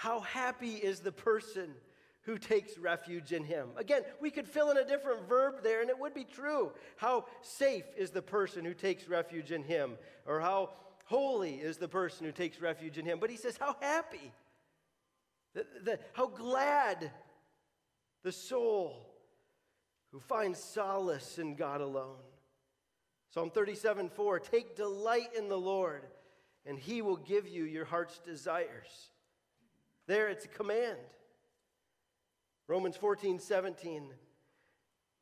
How 0.00 0.20
happy 0.20 0.76
is 0.76 1.00
the 1.00 1.12
person 1.12 1.74
who 2.22 2.38
takes 2.38 2.78
refuge 2.78 3.32
in 3.32 3.44
him. 3.44 3.68
Again, 3.76 4.00
we 4.18 4.30
could 4.30 4.48
fill 4.48 4.70
in 4.70 4.78
a 4.78 4.84
different 4.84 5.28
verb 5.28 5.56
there 5.62 5.82
and 5.82 5.90
it 5.90 5.98
would 5.98 6.14
be 6.14 6.24
true. 6.24 6.72
How 6.96 7.26
safe 7.42 7.84
is 7.98 8.08
the 8.08 8.22
person 8.22 8.64
who 8.64 8.72
takes 8.72 9.06
refuge 9.08 9.52
in 9.52 9.62
him? 9.62 9.98
Or 10.24 10.40
how 10.40 10.70
holy 11.04 11.56
is 11.56 11.76
the 11.76 11.86
person 11.86 12.24
who 12.24 12.32
takes 12.32 12.62
refuge 12.62 12.96
in 12.96 13.04
him? 13.04 13.18
But 13.20 13.28
he 13.28 13.36
says, 13.36 13.58
how 13.60 13.76
happy, 13.78 14.32
the, 15.52 15.66
the, 15.84 15.98
how 16.14 16.28
glad 16.28 17.10
the 18.22 18.32
soul 18.32 19.06
who 20.12 20.20
finds 20.20 20.58
solace 20.58 21.38
in 21.38 21.56
God 21.56 21.82
alone. 21.82 22.16
Psalm 23.34 23.50
37 23.50 24.08
4 24.08 24.40
Take 24.40 24.76
delight 24.76 25.34
in 25.36 25.50
the 25.50 25.58
Lord, 25.58 26.06
and 26.64 26.78
he 26.78 27.02
will 27.02 27.18
give 27.18 27.46
you 27.46 27.64
your 27.64 27.84
heart's 27.84 28.18
desires. 28.18 29.09
There, 30.10 30.28
it's 30.28 30.44
a 30.44 30.48
command. 30.48 30.98
Romans 32.66 32.96
14 32.96 33.38
17. 33.38 34.10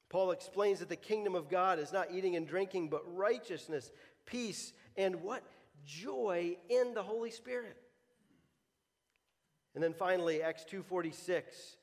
Paul 0.09 0.30
explains 0.30 0.78
that 0.78 0.88
the 0.88 0.97
kingdom 0.97 1.35
of 1.35 1.50
God 1.50 1.78
is 1.78 1.92
not 1.92 2.11
eating 2.11 2.37
and 2.37 2.49
drinking, 2.49 2.88
but 2.88 3.02
righteousness, 3.14 3.92
peace, 4.25 4.73
and 4.97 5.16
what? 5.16 5.42
Joy 5.85 6.57
in 6.71 6.95
the 6.95 7.02
Holy 7.02 7.30
Spirit. 7.30 7.76
And 9.75 9.85
then 9.85 9.92
finally, 9.92 10.42
Acts 10.42 10.64
2:46 10.64 11.76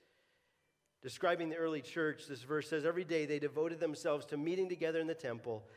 Describing 1.03 1.49
the 1.49 1.57
early 1.57 1.81
church, 1.81 2.23
this 2.27 2.41
verse 2.41 2.67
says, 2.67 2.85
Every 2.85 3.03
day 3.03 3.27
they 3.27 3.37
devoted 3.37 3.79
themselves 3.79 4.25
to 4.27 4.37
meeting 4.37 4.67
together 4.67 4.99
in 4.99 5.05
the 5.05 5.13
temple, 5.13 5.67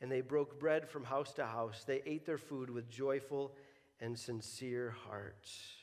and 0.00 0.10
they 0.10 0.20
broke 0.20 0.58
bread 0.58 0.88
from 0.88 1.04
house 1.04 1.32
to 1.34 1.46
house. 1.46 1.84
They 1.84 2.02
ate 2.04 2.26
their 2.26 2.38
food 2.38 2.70
with 2.70 2.90
joyful 2.90 3.54
and 4.00 4.18
sincere 4.18 4.96
hearts. 5.06 5.81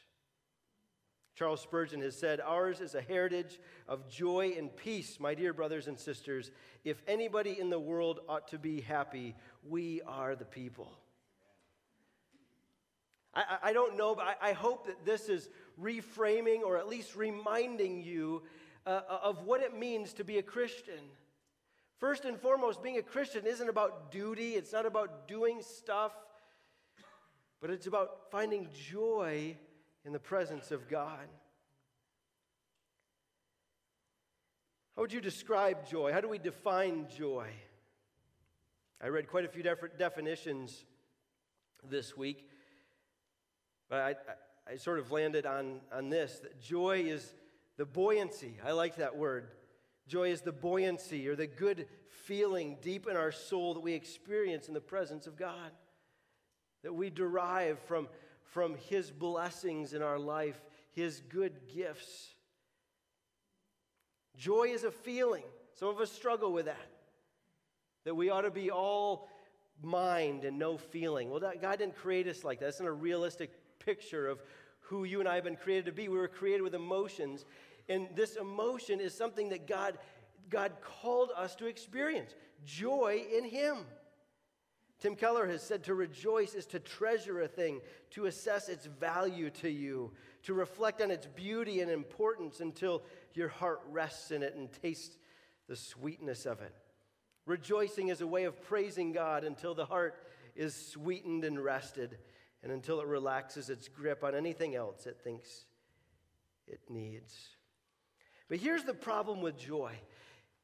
Charles 1.39 1.61
Spurgeon 1.61 2.01
has 2.01 2.17
said, 2.17 2.41
Ours 2.41 2.81
is 2.81 2.95
a 2.95 3.01
heritage 3.01 3.61
of 3.87 4.09
joy 4.09 4.55
and 4.57 4.75
peace, 4.75 5.21
my 5.21 5.33
dear 5.33 5.53
brothers 5.53 5.87
and 5.87 5.97
sisters. 5.97 6.51
If 6.83 7.01
anybody 7.07 7.57
in 7.57 7.69
the 7.69 7.79
world 7.79 8.19
ought 8.27 8.49
to 8.49 8.59
be 8.59 8.81
happy, 8.81 9.37
we 9.65 10.01
are 10.01 10.35
the 10.35 10.43
people. 10.43 10.91
I, 13.33 13.57
I 13.63 13.71
don't 13.71 13.95
know, 13.95 14.15
but 14.15 14.37
I, 14.41 14.49
I 14.49 14.51
hope 14.51 14.87
that 14.87 15.05
this 15.05 15.29
is 15.29 15.47
reframing 15.81 16.63
or 16.63 16.77
at 16.77 16.89
least 16.89 17.15
reminding 17.15 18.01
you 18.03 18.43
uh, 18.85 18.99
uh, 19.09 19.19
of 19.23 19.45
what 19.45 19.61
it 19.61 19.73
means 19.73 20.11
to 20.15 20.25
be 20.25 20.39
a 20.39 20.43
Christian. 20.43 20.99
First 21.99 22.25
and 22.25 22.37
foremost, 22.37 22.83
being 22.83 22.97
a 22.97 23.01
Christian 23.01 23.45
isn't 23.47 23.69
about 23.69 24.11
duty, 24.11 24.55
it's 24.55 24.73
not 24.73 24.85
about 24.85 25.29
doing 25.29 25.61
stuff, 25.61 26.11
but 27.61 27.69
it's 27.69 27.87
about 27.87 28.29
finding 28.29 28.67
joy 28.89 29.55
in 30.09 30.13
the 30.13 30.17
presence 30.17 30.71
of 30.71 30.89
God. 30.89 31.27
How 34.95 35.03
would 35.03 35.13
you 35.13 35.21
describe 35.21 35.87
joy? 35.87 36.11
How 36.11 36.19
do 36.19 36.27
we 36.27 36.39
define 36.39 37.05
joy? 37.15 37.47
I 38.99 39.09
read 39.09 39.27
quite 39.27 39.45
a 39.45 39.47
few 39.47 39.61
different 39.61 39.99
definitions 39.99 40.83
this 41.87 42.17
week, 42.17 42.49
but 43.87 43.99
I, 43.99 44.09
I, 44.09 44.73
I 44.73 44.75
sort 44.77 44.97
of 44.97 45.11
landed 45.11 45.45
on, 45.45 45.79
on 45.93 46.09
this 46.09 46.39
that 46.39 46.59
joy 46.59 47.03
is 47.05 47.35
the 47.77 47.85
buoyancy, 47.85 48.55
I 48.65 48.71
like 48.71 48.95
that 48.95 49.15
word. 49.15 49.49
Joy 50.07 50.31
is 50.31 50.41
the 50.41 50.51
buoyancy 50.51 51.27
or 51.27 51.35
the 51.35 51.45
good 51.45 51.85
feeling 52.25 52.77
deep 52.81 53.07
in 53.07 53.15
our 53.15 53.31
soul 53.31 53.75
that 53.75 53.81
we 53.81 53.93
experience 53.93 54.67
in 54.69 54.73
the 54.73 54.81
presence 54.81 55.27
of 55.27 55.37
God, 55.37 55.69
that 56.81 56.95
we 56.95 57.11
derive 57.11 57.77
from, 57.81 58.07
from 58.51 58.75
His 58.89 59.11
blessings 59.11 59.93
in 59.93 60.01
our 60.01 60.19
life, 60.19 60.59
His 60.91 61.21
good 61.29 61.53
gifts. 61.73 62.33
Joy 64.37 64.69
is 64.69 64.83
a 64.83 64.91
feeling. 64.91 65.43
Some 65.75 65.89
of 65.89 65.99
us 65.99 66.11
struggle 66.11 66.51
with 66.51 66.65
that, 66.65 66.87
that 68.05 68.15
we 68.15 68.29
ought 68.29 68.41
to 68.41 68.51
be 68.51 68.71
all 68.71 69.29
mind 69.81 70.43
and 70.43 70.57
no 70.57 70.77
feeling. 70.77 71.29
Well, 71.29 71.39
God 71.39 71.79
didn't 71.79 71.95
create 71.95 72.27
us 72.27 72.43
like 72.43 72.59
that. 72.59 72.65
That's 72.65 72.79
not 72.79 72.89
a 72.89 72.93
realistic 72.93 73.51
picture 73.79 74.27
of 74.27 74.41
who 74.81 75.03
you 75.03 75.19
and 75.19 75.29
I 75.29 75.35
have 75.35 75.43
been 75.43 75.55
created 75.55 75.85
to 75.85 75.91
be. 75.91 76.07
We 76.07 76.17
were 76.17 76.27
created 76.27 76.63
with 76.63 76.75
emotions, 76.75 77.45
and 77.87 78.07
this 78.15 78.35
emotion 78.35 78.99
is 78.99 79.15
something 79.15 79.49
that 79.49 79.67
God, 79.67 79.97
God 80.49 80.73
called 80.81 81.31
us 81.35 81.55
to 81.55 81.67
experience 81.67 82.33
joy 82.65 83.23
in 83.35 83.45
Him. 83.45 83.77
Tim 84.99 85.15
Keller 85.15 85.47
has 85.47 85.63
said 85.63 85.83
to 85.85 85.93
rejoice 85.93 86.53
is 86.53 86.65
to 86.67 86.79
treasure 86.79 87.41
a 87.41 87.47
thing, 87.47 87.79
to 88.11 88.25
assess 88.25 88.67
its 88.67 88.85
value 88.85 89.49
to 89.51 89.69
you, 89.69 90.11
to 90.43 90.53
reflect 90.53 91.01
on 91.01 91.09
its 91.09 91.25
beauty 91.25 91.79
and 91.79 91.89
importance 91.89 92.59
until 92.59 93.03
your 93.33 93.47
heart 93.47 93.79
rests 93.89 94.31
in 94.31 94.43
it 94.43 94.55
and 94.55 94.69
tastes 94.81 95.17
the 95.67 95.75
sweetness 95.75 96.45
of 96.45 96.61
it. 96.61 96.73
Rejoicing 97.45 98.09
is 98.09 98.21
a 98.21 98.27
way 98.27 98.43
of 98.43 98.61
praising 98.61 99.13
God 99.13 99.43
until 99.43 99.73
the 99.73 99.85
heart 99.85 100.15
is 100.55 100.75
sweetened 100.75 101.45
and 101.45 101.63
rested, 101.63 102.17
and 102.61 102.71
until 102.71 102.99
it 102.99 103.07
relaxes 103.07 103.69
its 103.69 103.87
grip 103.87 104.23
on 104.23 104.35
anything 104.35 104.75
else 104.75 105.05
it 105.05 105.19
thinks 105.23 105.65
it 106.67 106.81
needs. 106.89 107.49
But 108.49 108.57
here's 108.57 108.83
the 108.83 108.93
problem 108.93 109.41
with 109.41 109.57
joy. 109.57 109.93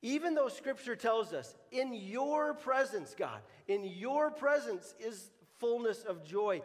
Even 0.06 0.36
though 0.36 0.50
scripture 0.50 0.96
tells 0.96 1.34
us, 1.34 1.56
in 1.72 1.92
your 1.92 2.54
presence, 2.54 3.16
God, 3.18 3.40
in 3.68 3.84
your 3.84 4.30
presence 4.30 4.94
is 5.00 5.32
fullness 5.58 6.04
of 6.04 6.24
joy, 6.24 6.62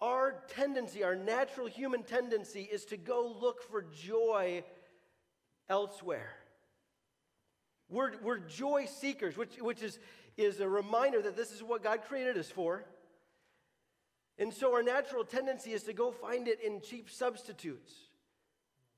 our 0.00 0.44
tendency, 0.46 1.02
our 1.02 1.16
natural 1.16 1.66
human 1.66 2.04
tendency, 2.04 2.62
is 2.62 2.84
to 2.84 2.96
go 2.96 3.36
look 3.40 3.68
for 3.68 3.82
joy 3.82 4.62
elsewhere. 5.68 6.36
We're, 7.88 8.12
we're 8.22 8.38
joy 8.38 8.86
seekers, 8.86 9.36
which, 9.36 9.56
which 9.60 9.82
is, 9.82 9.98
is 10.36 10.60
a 10.60 10.68
reminder 10.68 11.20
that 11.20 11.36
this 11.36 11.50
is 11.50 11.64
what 11.64 11.82
God 11.82 12.02
created 12.06 12.38
us 12.38 12.48
for. 12.48 12.84
And 14.38 14.54
so 14.54 14.72
our 14.72 14.84
natural 14.84 15.24
tendency 15.24 15.72
is 15.72 15.82
to 15.82 15.92
go 15.92 16.12
find 16.12 16.46
it 16.46 16.60
in 16.64 16.80
cheap 16.80 17.10
substitutes, 17.10 17.92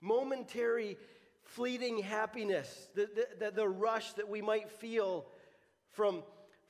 momentary 0.03 0.99
fleeting 1.45 1.99
happiness, 1.99 2.89
the, 2.95 3.09
the, 3.39 3.51
the, 3.51 3.69
rush 3.69 4.13
that 4.15 4.29
we 4.29 4.43
might 4.43 4.71
feel 4.71 5.27
from, 5.93 6.23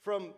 from 0.02 0.35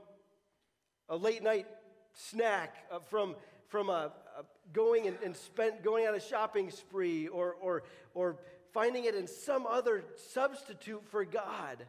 a 1.09 1.17
late 1.17 1.43
night 1.43 1.67
snack, 2.13 2.77
uh, 2.91 2.99
from, 3.01 3.35
from 3.69 3.91
a, 3.91 4.13
a 4.39 4.45
going 4.73 5.07
and, 5.07 5.17
and 5.25 5.37
spent, 5.37 5.83
going 5.83 6.07
on 6.07 6.15
a 6.15 6.21
shopping 6.21 6.71
spree, 6.71 7.29
or, 7.29 7.55
or, 7.61 7.83
or 8.15 8.37
finding 8.73 9.05
it 9.05 9.15
in 9.15 9.27
some 9.27 9.67
other 9.67 10.05
substitute 10.33 11.03
for 11.09 11.25
God. 11.25 11.85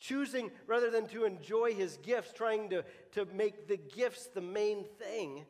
Choosing 0.00 0.50
rather 0.66 0.90
than 0.90 1.06
to 1.08 1.24
enjoy 1.24 1.74
his 1.74 1.96
gifts, 1.98 2.32
trying 2.32 2.70
to, 2.70 2.84
to 3.12 3.24
make 3.26 3.68
the 3.68 3.76
gifts 3.76 4.26
the 4.26 4.40
main 4.40 4.84
thing. 4.98 5.44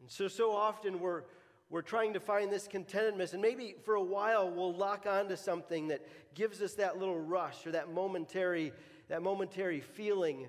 And 0.00 0.10
so, 0.10 0.28
so 0.28 0.52
often 0.52 1.00
we're, 1.00 1.24
we're 1.70 1.82
trying 1.82 2.14
to 2.14 2.20
find 2.20 2.50
this 2.50 2.66
contentedness, 2.66 3.32
and 3.32 3.40
maybe 3.40 3.76
for 3.84 3.94
a 3.94 4.02
while 4.02 4.50
we'll 4.50 4.74
lock 4.74 5.06
onto 5.06 5.36
something 5.36 5.88
that 5.88 6.04
gives 6.34 6.60
us 6.60 6.74
that 6.74 6.98
little 6.98 7.18
rush 7.18 7.64
or 7.64 7.70
that 7.70 7.92
momentary, 7.92 8.72
that 9.08 9.22
momentary 9.22 9.80
feeling 9.80 10.48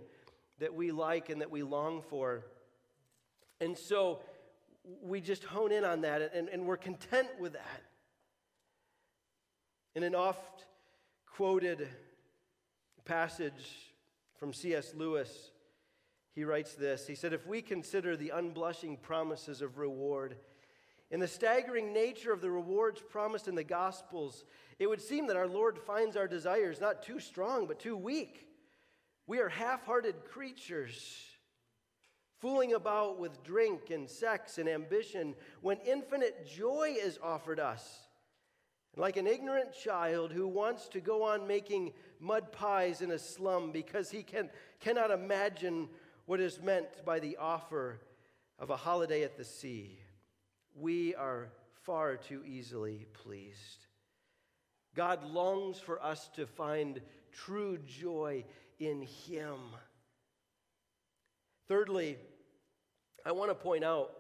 that 0.58 0.74
we 0.74 0.92
like 0.92 1.30
and 1.30 1.42
that 1.42 1.52
we 1.52 1.62
long 1.62 2.02
for. 2.02 2.44
And 3.60 3.78
so 3.78 4.22
we 5.04 5.22
just 5.22 5.44
hone 5.44 5.72
in 5.72 5.84
on 5.84 6.02
that, 6.02 6.34
and, 6.34 6.50
and 6.50 6.66
we're 6.66 6.78
content 6.78 7.28
with 7.40 7.54
that. 7.54 7.82
In 9.94 10.02
an 10.02 10.16
oft 10.16 10.66
quoted 11.28 11.88
passage 13.06 13.94
from 14.40 14.54
C.S. 14.54 14.94
Lewis, 14.96 15.52
he 16.34 16.44
writes 16.46 16.74
this 16.74 17.06
He 17.06 17.14
said, 17.14 17.32
If 17.32 17.46
we 17.46 17.62
consider 17.62 18.18
the 18.18 18.32
unblushing 18.34 19.00
promises 19.00 19.62
of 19.62 19.78
reward, 19.78 20.36
in 21.12 21.20
the 21.20 21.28
staggering 21.28 21.92
nature 21.94 22.32
of 22.32 22.40
the 22.40 22.50
rewards 22.50 23.02
promised 23.02 23.50
in 23.50 23.56
the 23.56 23.66
Gospels, 23.66 24.46
it 24.80 24.88
would 24.88 25.02
seem 25.02 25.28
that 25.28 25.36
our 25.36 25.48
Lord 25.48 25.78
finds 25.78 26.16
our 26.16 26.28
desires 26.28 26.80
not 26.80 27.04
too 27.04 27.20
strong, 27.20 27.68
but 27.68 27.80
too 27.80 27.98
weak. 27.98 28.48
We 29.28 29.40
are 29.40 29.50
half 29.50 29.86
hearted 29.86 30.24
creatures, 30.24 31.26
fooling 32.40 32.74
about 32.74 33.20
with 33.20 33.44
drink 33.44 33.90
and 33.92 34.10
sex 34.10 34.58
and 34.58 34.70
ambition 34.70 35.36
when 35.60 35.78
infinite 35.86 36.48
joy 36.48 36.96
is 36.98 37.20
offered 37.22 37.60
us. 37.60 38.00
Like 38.96 39.18
an 39.18 39.28
ignorant 39.28 39.74
child 39.74 40.32
who 40.32 40.48
wants 40.48 40.88
to 40.90 41.02
go 41.02 41.24
on 41.24 41.48
making 41.48 41.94
mud 42.20 42.52
pies 42.52 43.02
in 43.02 43.12
a 43.12 43.20
slum 43.20 43.72
because 43.72 44.12
he 44.12 44.24
can, 44.24 44.50
cannot 44.80 45.12
imagine 45.12 45.90
what 46.26 46.40
is 46.40 46.62
meant 46.62 47.06
by 47.06 47.20
the 47.20 47.38
offer 47.38 48.00
of 48.58 48.70
a 48.70 48.78
holiday 48.78 49.24
at 49.24 49.38
the 49.38 49.46
sea. 49.46 50.00
We 50.76 51.16
are 51.16 51.50
far 51.84 52.18
too 52.18 52.44
easily 52.46 53.06
pleased. 53.14 53.88
God 54.96 55.24
longs 55.24 55.80
for 55.80 56.02
us 56.04 56.30
to 56.36 56.46
find 56.46 57.02
true 57.32 57.78
joy 57.78 58.44
in 58.80 59.04
Him. 59.28 59.58
Thirdly, 61.68 62.18
I 63.26 63.32
want 63.32 63.52
to 63.52 63.56
point 63.56 63.84
out 63.84 64.12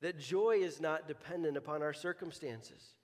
that 0.00 0.18
joy 0.18 0.60
is 0.62 0.80
not 0.80 1.08
dependent 1.08 1.56
upon 1.56 1.82
our 1.82 1.92
circumstances. 1.92 2.94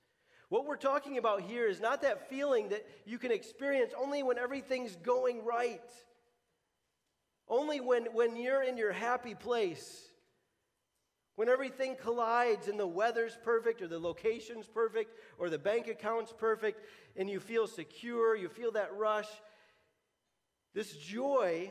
What 0.48 0.64
we're 0.64 0.76
talking 0.76 1.18
about 1.18 1.42
here 1.42 1.66
is 1.66 1.80
not 1.80 2.02
that 2.02 2.30
feeling 2.30 2.68
that 2.68 2.86
you 3.04 3.18
can 3.18 3.32
experience 3.32 3.92
only 3.98 4.22
when 4.22 4.38
everything's 4.38 4.94
going 4.96 5.44
right, 5.44 5.90
only 7.48 7.80
when, 7.80 8.04
when 8.14 8.36
you're 8.36 8.62
in 8.62 8.78
your 8.78 8.92
happy 8.92 9.34
place. 9.34 10.05
When 11.36 11.50
everything 11.50 11.96
collides 11.96 12.66
and 12.66 12.80
the 12.80 12.86
weather's 12.86 13.38
perfect, 13.44 13.82
or 13.82 13.88
the 13.88 13.98
location's 13.98 14.66
perfect, 14.66 15.12
or 15.38 15.50
the 15.50 15.58
bank 15.58 15.86
account's 15.86 16.32
perfect, 16.32 16.80
and 17.14 17.28
you 17.28 17.40
feel 17.40 17.66
secure, 17.66 18.34
you 18.34 18.48
feel 18.48 18.72
that 18.72 18.96
rush, 18.96 19.28
this 20.74 20.96
joy 20.96 21.70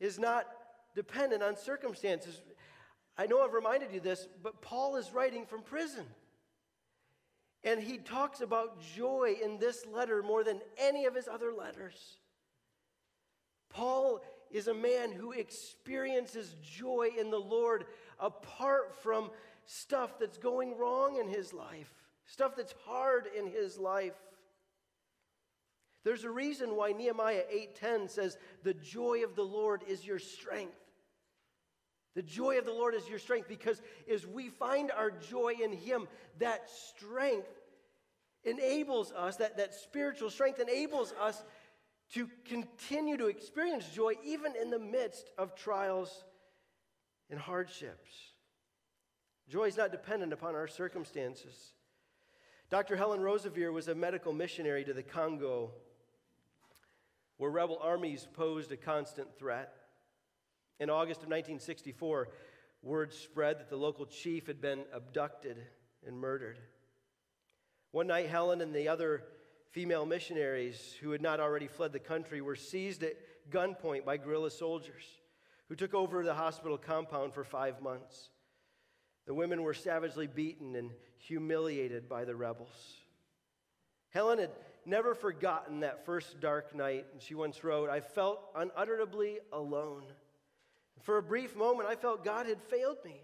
is 0.00 0.18
not 0.18 0.46
dependent 0.94 1.42
on 1.42 1.56
circumstances. 1.56 2.42
I 3.16 3.26
know 3.26 3.42
I've 3.42 3.52
reminded 3.52 3.92
you 3.92 4.00
this, 4.00 4.26
but 4.42 4.60
Paul 4.60 4.96
is 4.96 5.12
writing 5.12 5.46
from 5.46 5.62
prison. 5.62 6.06
And 7.62 7.80
he 7.80 7.98
talks 7.98 8.40
about 8.40 8.80
joy 8.96 9.36
in 9.42 9.58
this 9.58 9.86
letter 9.86 10.22
more 10.22 10.42
than 10.42 10.60
any 10.78 11.04
of 11.04 11.14
his 11.14 11.28
other 11.28 11.52
letters. 11.52 12.18
Paul 13.68 14.22
is 14.50 14.66
a 14.66 14.74
man 14.74 15.12
who 15.12 15.32
experiences 15.32 16.56
joy 16.62 17.10
in 17.18 17.30
the 17.30 17.38
Lord 17.38 17.84
apart 18.20 18.94
from 19.02 19.30
stuff 19.64 20.18
that's 20.18 20.38
going 20.38 20.76
wrong 20.76 21.18
in 21.18 21.28
his 21.28 21.52
life, 21.52 21.92
stuff 22.26 22.56
that's 22.56 22.74
hard 22.86 23.26
in 23.36 23.46
his 23.46 23.78
life. 23.78 24.14
There's 26.04 26.24
a 26.24 26.30
reason 26.30 26.76
why 26.76 26.92
Nehemiah 26.92 27.44
8:10 27.50 28.08
says 28.08 28.38
the 28.62 28.74
joy 28.74 29.22
of 29.24 29.36
the 29.36 29.44
Lord 29.44 29.82
is 29.86 30.04
your 30.04 30.18
strength. 30.18 30.76
The 32.14 32.22
joy 32.22 32.58
of 32.58 32.64
the 32.64 32.72
Lord 32.72 32.94
is 32.94 33.08
your 33.08 33.18
strength 33.18 33.48
because 33.48 33.80
as 34.12 34.26
we 34.26 34.48
find 34.48 34.90
our 34.90 35.10
joy 35.10 35.54
in 35.62 35.72
him, 35.72 36.08
that 36.38 36.68
strength 36.68 37.48
enables 38.44 39.12
us, 39.12 39.36
that, 39.36 39.58
that 39.58 39.74
spiritual 39.74 40.30
strength 40.30 40.58
enables 40.58 41.12
us 41.20 41.44
to 42.14 42.28
continue 42.44 43.16
to 43.16 43.26
experience 43.26 43.88
joy 43.94 44.14
even 44.24 44.54
in 44.60 44.70
the 44.70 44.78
midst 44.78 45.30
of 45.38 45.54
trials 45.54 46.24
and 47.30 47.38
hardships. 47.38 48.10
Joy 49.48 49.64
is 49.64 49.76
not 49.76 49.92
dependent 49.92 50.32
upon 50.32 50.54
our 50.54 50.68
circumstances. 50.68 51.72
Dr. 52.70 52.96
Helen 52.96 53.20
Roseveare 53.20 53.72
was 53.72 53.88
a 53.88 53.94
medical 53.94 54.32
missionary 54.32 54.84
to 54.84 54.92
the 54.92 55.02
Congo, 55.02 55.72
where 57.36 57.50
rebel 57.50 57.78
armies 57.82 58.28
posed 58.34 58.70
a 58.70 58.76
constant 58.76 59.28
threat. 59.38 59.72
In 60.78 60.88
August 60.88 61.22
of 61.22 61.28
1964, 61.28 62.28
word 62.82 63.12
spread 63.12 63.58
that 63.58 63.70
the 63.70 63.76
local 63.76 64.06
chief 64.06 64.46
had 64.46 64.60
been 64.60 64.84
abducted 64.92 65.56
and 66.06 66.16
murdered. 66.18 66.58
One 67.90 68.06
night, 68.06 68.28
Helen 68.28 68.60
and 68.60 68.74
the 68.74 68.88
other 68.88 69.24
female 69.70 70.06
missionaries 70.06 70.94
who 71.00 71.10
had 71.10 71.20
not 71.20 71.40
already 71.40 71.66
fled 71.66 71.92
the 71.92 71.98
country 71.98 72.40
were 72.40 72.56
seized 72.56 73.02
at 73.02 73.16
gunpoint 73.50 74.04
by 74.04 74.16
guerrilla 74.16 74.50
soldiers 74.50 75.19
who 75.70 75.76
took 75.76 75.94
over 75.94 76.24
the 76.24 76.34
hospital 76.34 76.76
compound 76.76 77.32
for 77.32 77.44
five 77.44 77.80
months. 77.80 78.30
The 79.26 79.32
women 79.32 79.62
were 79.62 79.72
savagely 79.72 80.26
beaten 80.26 80.74
and 80.74 80.90
humiliated 81.16 82.08
by 82.08 82.24
the 82.24 82.34
rebels. 82.34 82.96
Helen 84.08 84.40
had 84.40 84.50
never 84.84 85.14
forgotten 85.14 85.80
that 85.80 86.04
first 86.04 86.40
dark 86.40 86.74
night, 86.74 87.06
and 87.12 87.22
she 87.22 87.36
once 87.36 87.62
wrote, 87.62 87.88
I 87.88 88.00
felt 88.00 88.40
unutterably 88.56 89.38
alone. 89.52 90.02
For 91.02 91.18
a 91.18 91.22
brief 91.22 91.54
moment, 91.54 91.88
I 91.88 91.94
felt 91.94 92.24
God 92.24 92.46
had 92.46 92.60
failed 92.60 92.98
me. 93.04 93.20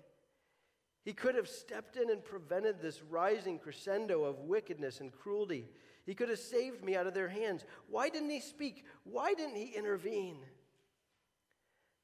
He 1.05 1.15
could 1.15 1.35
have 1.35 1.49
stepped 1.49 1.97
in 1.97 2.11
and 2.11 2.25
prevented 2.25 2.81
this 2.81 3.03
rising 3.03 3.59
crescendo 3.59 4.23
of 4.23 4.39
wickedness 4.39 5.01
and 5.01 5.11
cruelty. 5.11 5.69
He 6.05 6.15
could 6.15 6.29
have 6.29 6.39
saved 6.39 6.85
me 6.85 6.95
out 6.95 7.09
of 7.09 7.15
their 7.15 7.29
hands. 7.29 7.65
Why 7.91 8.09
didn't 8.09 8.31
he 8.31 8.41
speak? 8.41 8.85
Why 9.03 9.35
didn't 9.35 9.57
he 9.57 9.75
intervene? 9.77 10.37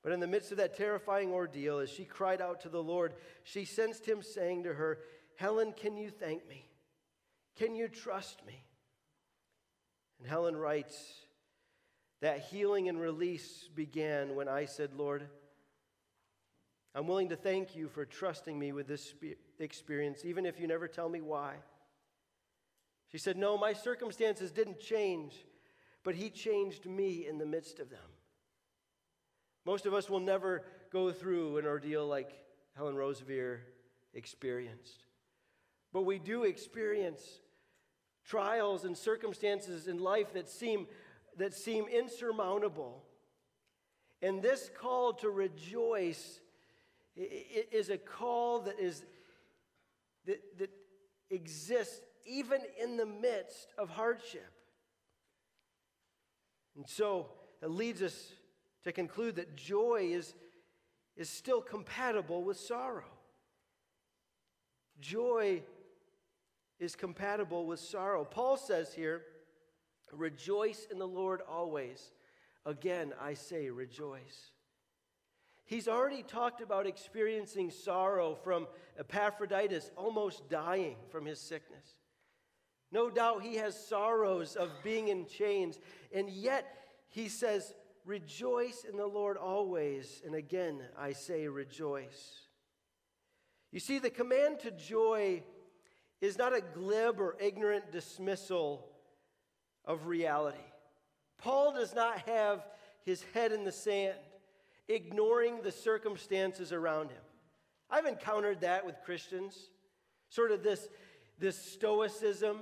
But 0.03 0.13
in 0.13 0.21
the 0.21 0.27
midst 0.27 0.51
of 0.51 0.59
that 0.59 0.77
terrifying 0.77 1.31
ordeal, 1.31 1.79
as 1.79 1.89
she 1.89 2.05
cried 2.05 2.41
out 2.41 2.61
to 2.63 2.69
the 2.69 2.83
Lord, 2.83 3.15
she 3.45 3.65
sensed 3.65 4.07
him 4.07 4.23
saying 4.23 4.65
to 4.65 4.75
her, 4.75 4.99
Helen, 5.37 5.73
can 5.73 5.97
you 5.97 6.11
thank 6.11 6.49
me? 6.49 6.67
Can 7.57 7.75
you 7.75 7.89
trust 7.89 8.45
me? 8.45 8.65
And 10.19 10.29
Helen 10.29 10.57
writes, 10.57 10.97
That 12.21 12.41
healing 12.41 12.89
and 12.89 13.01
release 13.01 13.69
began 13.75 14.35
when 14.35 14.49
I 14.49 14.65
said, 14.65 14.95
Lord, 14.95 15.29
I'm 16.95 17.07
willing 17.07 17.31
to 17.31 17.37
thank 17.37 17.75
you 17.75 17.89
for 17.89 18.05
trusting 18.05 18.59
me 18.59 18.73
with 18.73 18.87
this 18.87 19.15
experience, 19.59 20.25
even 20.25 20.45
if 20.45 20.61
you 20.61 20.67
never 20.67 20.89
tell 20.89 21.09
me 21.09 21.21
why. 21.21 21.55
She 23.11 23.19
said, 23.19 23.37
No, 23.37 23.57
my 23.57 23.73
circumstances 23.73 24.51
didn't 24.51 24.81
change, 24.81 25.35
but 26.03 26.15
He 26.15 26.29
changed 26.29 26.87
me 26.87 27.27
in 27.27 27.39
the 27.39 27.47
midst 27.47 27.79
of 27.79 27.89
them. 27.89 28.01
Most 29.65 29.87
of 29.87 29.95
us 29.95 30.11
will 30.11 30.21
never 30.21 30.65
go 30.93 31.13
through 31.13 31.59
an 31.59 31.67
ordeal 31.67 32.07
like 32.07 32.31
Helen 32.77 32.97
Roseveare 32.97 33.59
experienced. 34.15 35.05
But 35.93 36.03
we 36.03 36.19
do 36.19 36.45
experience 36.45 37.23
trials 38.25 38.85
and 38.85 38.97
circumstances 38.97 39.89
in 39.89 39.99
life 39.99 40.33
that 40.35 40.49
seem, 40.49 40.87
that 41.37 41.55
seem 41.55 41.87
insurmountable. 41.87 43.03
And 44.21 44.43
this 44.43 44.71
call 44.79 45.13
to 45.15 45.31
rejoice 45.31 46.41
is 47.17 47.91
a 47.91 47.99
call 47.99 48.61
that 48.61 48.79
is 48.79 49.05
that, 50.27 50.59
that 50.59 50.71
exists 51.31 52.01
even 52.25 52.61
in 52.81 52.97
the 52.97 53.07
midst 53.07 53.75
of 53.77 53.91
hardship. 53.91 54.53
And 56.77 56.89
so 56.89 57.29
it 57.61 57.71
leads 57.71 58.03
us 58.03 58.33
to 58.85 58.93
conclude 58.93 59.37
that 59.37 59.57
joy 59.57 60.11
is, 60.13 60.35
is 61.17 61.29
still 61.29 61.61
compatible 61.61 62.43
with 62.43 62.59
sorrow. 62.59 63.05
Joy 65.01 65.63
is 66.79 66.97
compatible 66.97 67.67
with 67.67 67.81
sorrow. 67.81 68.25
Paul 68.25 68.57
says 68.57 68.93
here, 68.93 69.23
rejoice 70.13 70.87
in 70.91 70.99
the 70.99 71.07
Lord 71.07 71.41
always. 71.49 72.13
Again, 72.67 73.13
I 73.21 73.35
say 73.35 73.71
rejoice. 73.71 74.51
He's 75.65 75.89
already 75.89 76.23
talked 76.23 76.61
about 76.61 76.87
experiencing 76.87 77.71
sorrow 77.71 78.35
from 78.35 78.67
Epaphroditus 78.99 79.91
almost 79.97 80.49
dying 80.51 80.97
from 81.11 81.25
his 81.25 81.39
sickness. 81.39 81.97
No 82.91 83.09
doubt 83.09 83.43
he 83.43 83.57
has 83.57 83.89
sorrows 83.89 84.55
of 84.55 84.69
being 84.85 85.09
in 85.09 85.27
chains, 85.27 85.79
and 86.15 86.29
yet 86.29 86.67
he 87.09 87.29
says, 87.29 87.75
Rejoice 88.05 88.85
in 88.89 88.97
the 88.97 89.07
Lord 89.07 89.37
always. 89.37 90.23
And 90.25 90.35
again, 90.35 90.83
I 90.99 91.13
say, 91.13 91.47
rejoice. 91.49 92.41
You 93.71 93.81
see, 93.81 93.99
the 93.99 94.11
command 94.11 94.61
to 94.61 94.71
joy 94.71 95.43
is 96.21 96.39
not 96.39 96.55
a 96.55 96.61
glib 96.61 97.21
or 97.21 97.37
ignorant 97.41 97.91
dismissal 97.93 98.89
of 99.85 100.07
reality. 100.07 100.59
Paul 101.39 101.75
does 101.75 101.95
not 101.95 102.21
have 102.21 102.65
his 103.05 103.25
head 103.35 103.53
in 103.53 103.65
the 103.65 103.73
sand 103.73 104.19
ignoring 104.89 105.63
the 105.63 105.73
circumstances 105.73 106.73
around 106.73 107.11
him. 107.11 107.23
I've 107.91 108.07
encountered 108.07 108.61
that 108.61 108.87
with 108.87 108.97
Christians, 109.05 109.71
sort 110.29 110.51
of 110.51 110.63
this, 110.63 110.89
this 111.39 111.57
stoicism, 111.57 112.59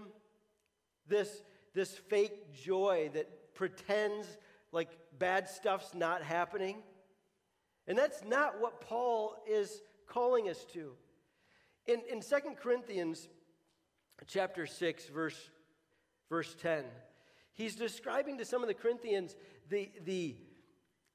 this, 1.06 1.42
this 1.74 1.94
fake 1.94 2.54
joy 2.54 3.10
that 3.14 3.54
pretends 3.54 4.26
like 4.72 4.90
bad 5.18 5.48
stuff's 5.48 5.94
not 5.94 6.22
happening. 6.22 6.78
And 7.86 7.98
that's 7.98 8.22
not 8.24 8.60
what 8.60 8.80
Paul 8.80 9.36
is 9.48 9.80
calling 10.06 10.48
us 10.48 10.64
to. 10.72 10.92
In, 11.86 12.02
in 12.10 12.20
2 12.20 12.36
Corinthians 12.62 13.28
chapter 14.26 14.66
6, 14.66 15.08
verse, 15.08 15.50
verse 16.28 16.54
10, 16.60 16.84
he's 17.52 17.74
describing 17.74 18.38
to 18.38 18.44
some 18.44 18.62
of 18.62 18.68
the 18.68 18.74
Corinthians 18.74 19.34
the, 19.68 19.90
the 20.04 20.36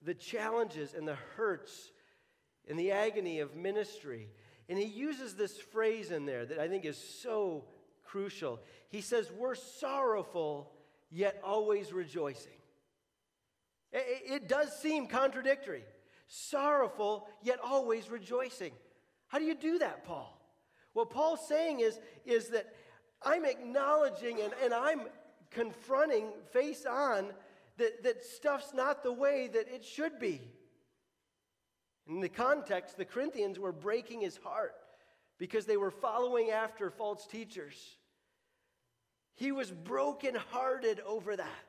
the 0.06 0.14
challenges 0.14 0.94
and 0.94 1.08
the 1.08 1.18
hurts 1.36 1.92
and 2.70 2.80
the 2.80 2.92
agony 2.92 3.40
of 3.40 3.56
ministry. 3.56 4.30
And 4.70 4.80
he 4.80 4.86
uses 4.86 5.36
this 5.36 5.58
phrase 5.58 6.12
in 6.12 6.26
there 6.26 6.46
that 6.46 6.60
I 6.60 6.68
think 6.68 6.86
is 6.86 6.98
so 6.98 7.66
crucial. 8.04 8.60
He 8.90 9.02
says, 9.02 9.32
We're 9.32 9.56
sorrowful, 9.56 10.72
yet 11.12 11.42
always 11.44 11.92
rejoicing. 11.92 12.52
It, 13.96 14.50
does 14.50 14.78
seem 14.78 15.08
contradictory. 15.08 15.86
Sorrowful, 16.28 17.28
yet 17.42 17.60
always 17.64 18.10
rejoicing. 18.10 18.74
How 19.28 19.40
do 19.40 19.46
you 19.46 19.56
do 19.56 19.80
that, 19.80 20.04
Paul? 20.04 20.38
What 20.92 21.10
Paul's 21.10 21.48
saying 21.48 21.80
is, 21.80 22.00
is 22.26 22.50
that 22.50 22.74
I'm 23.24 23.46
acknowledging 23.46 24.42
and, 24.42 24.54
and 24.62 24.74
I'm 24.74 25.04
confronting 25.50 26.28
face 26.52 26.86
on 26.86 27.32
that, 27.78 28.04
that 28.04 28.24
stuff's 28.26 28.74
not 28.74 29.02
the 29.02 29.14
way 29.14 29.50
that 29.54 29.74
it 29.74 29.86
should 29.86 30.20
be. 30.20 30.42
In 32.08 32.20
the 32.20 32.30
context, 32.30 32.98
the 32.98 33.06
Corinthians 33.06 33.58
were 33.60 33.72
breaking 33.72 34.22
his 34.22 34.38
heart 34.38 34.76
because 35.38 35.66
they 35.66 35.78
were 35.78 35.92
following 35.92 36.52
after 36.52 36.90
false 36.90 37.26
teachers. 37.26 37.98
He 39.36 39.52
was 39.52 39.72
brokenhearted 39.72 41.00
over 41.06 41.36
that. 41.36 41.66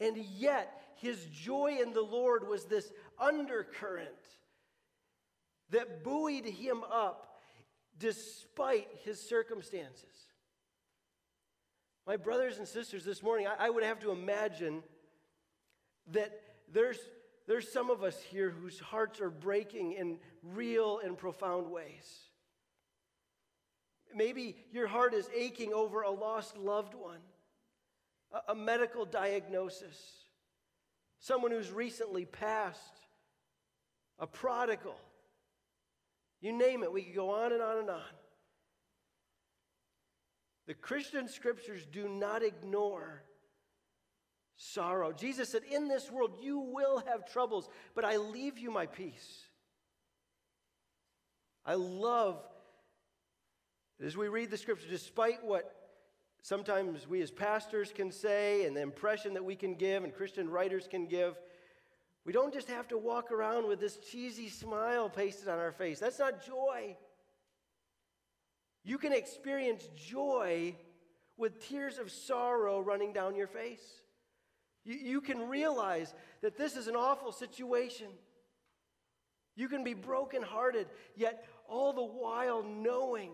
And 0.00 0.16
yet, 0.16 0.72
his 0.96 1.24
joy 1.26 1.78
in 1.80 1.92
the 1.92 2.02
Lord 2.02 2.48
was 2.48 2.64
this 2.64 2.92
undercurrent 3.18 4.10
that 5.70 6.04
buoyed 6.04 6.44
him 6.44 6.82
up 6.92 7.38
despite 7.98 8.88
his 9.04 9.20
circumstances. 9.20 10.04
My 12.06 12.16
brothers 12.16 12.58
and 12.58 12.66
sisters, 12.66 13.04
this 13.04 13.22
morning, 13.22 13.46
I, 13.46 13.66
I 13.66 13.70
would 13.70 13.84
have 13.84 14.00
to 14.00 14.10
imagine 14.10 14.82
that 16.12 16.32
there's, 16.72 16.98
there's 17.46 17.72
some 17.72 17.90
of 17.90 18.02
us 18.02 18.20
here 18.20 18.50
whose 18.50 18.80
hearts 18.80 19.20
are 19.20 19.30
breaking 19.30 19.92
in 19.92 20.18
real 20.42 20.98
and 20.98 21.16
profound 21.16 21.70
ways. 21.70 22.20
Maybe 24.14 24.56
your 24.72 24.88
heart 24.88 25.14
is 25.14 25.28
aching 25.34 25.72
over 25.72 26.02
a 26.02 26.10
lost 26.10 26.56
loved 26.56 26.94
one, 26.94 27.20
a, 28.48 28.54
medical 28.54 29.04
diagnosis, 29.04 29.98
someone 31.18 31.50
who's 31.50 31.70
recently 31.70 32.24
passed, 32.24 33.00
a 34.18 34.26
prodigal. 34.26 34.96
You 36.40 36.52
name 36.52 36.82
it, 36.82 36.92
we 36.92 37.02
could 37.02 37.14
go 37.14 37.30
on 37.30 37.52
and 37.52 37.62
on 37.62 37.78
and 37.78 37.90
on. 37.90 38.02
The 40.66 40.74
Christian 40.74 41.28
scriptures 41.28 41.86
do 41.86 42.08
not 42.08 42.42
ignore 42.42 43.22
sorrow. 44.56 45.12
Jesus 45.12 45.48
said, 45.48 45.62
In 45.70 45.88
this 45.88 46.10
world 46.10 46.36
you 46.40 46.58
will 46.58 47.02
have 47.06 47.30
troubles, 47.30 47.68
but 47.94 48.04
I 48.04 48.16
leave 48.16 48.58
you 48.58 48.70
my 48.70 48.86
peace. 48.86 49.44
I 51.64 51.74
love, 51.74 52.40
as 54.04 54.16
we 54.16 54.28
read 54.28 54.50
the 54.50 54.58
scripture, 54.58 54.88
despite 54.88 55.44
what 55.44 55.72
sometimes 56.42 57.08
we 57.08 57.22
as 57.22 57.30
pastors 57.30 57.92
can 57.94 58.12
say 58.12 58.66
and 58.66 58.76
the 58.76 58.82
impression 58.82 59.34
that 59.34 59.44
we 59.44 59.56
can 59.56 59.74
give 59.74 60.04
and 60.04 60.14
Christian 60.14 60.50
writers 60.50 60.86
can 60.90 61.06
give, 61.06 61.38
we 62.24 62.32
don't 62.32 62.52
just 62.52 62.68
have 62.68 62.86
to 62.88 62.98
walk 62.98 63.32
around 63.32 63.66
with 63.66 63.80
this 63.80 63.96
cheesy 63.96 64.48
smile 64.48 65.08
pasted 65.08 65.48
on 65.48 65.58
our 65.58 65.72
face. 65.72 65.98
That's 65.98 66.18
not 66.18 66.44
joy. 66.44 66.96
You 68.84 68.98
can 68.98 69.12
experience 69.12 69.88
joy 69.96 70.76
with 71.36 71.66
tears 71.68 71.98
of 71.98 72.10
sorrow 72.10 72.80
running 72.80 73.12
down 73.12 73.34
your 73.34 73.46
face. 73.46 73.84
You, 74.84 74.94
you 74.94 75.20
can 75.20 75.48
realize 75.48 76.14
that 76.42 76.56
this 76.56 76.76
is 76.76 76.88
an 76.88 76.96
awful 76.96 77.32
situation. 77.32 78.08
You 79.56 79.68
can 79.68 79.84
be 79.84 79.94
brokenhearted, 79.94 80.86
yet 81.16 81.44
all 81.68 81.92
the 81.92 82.02
while 82.02 82.62
knowing 82.62 83.32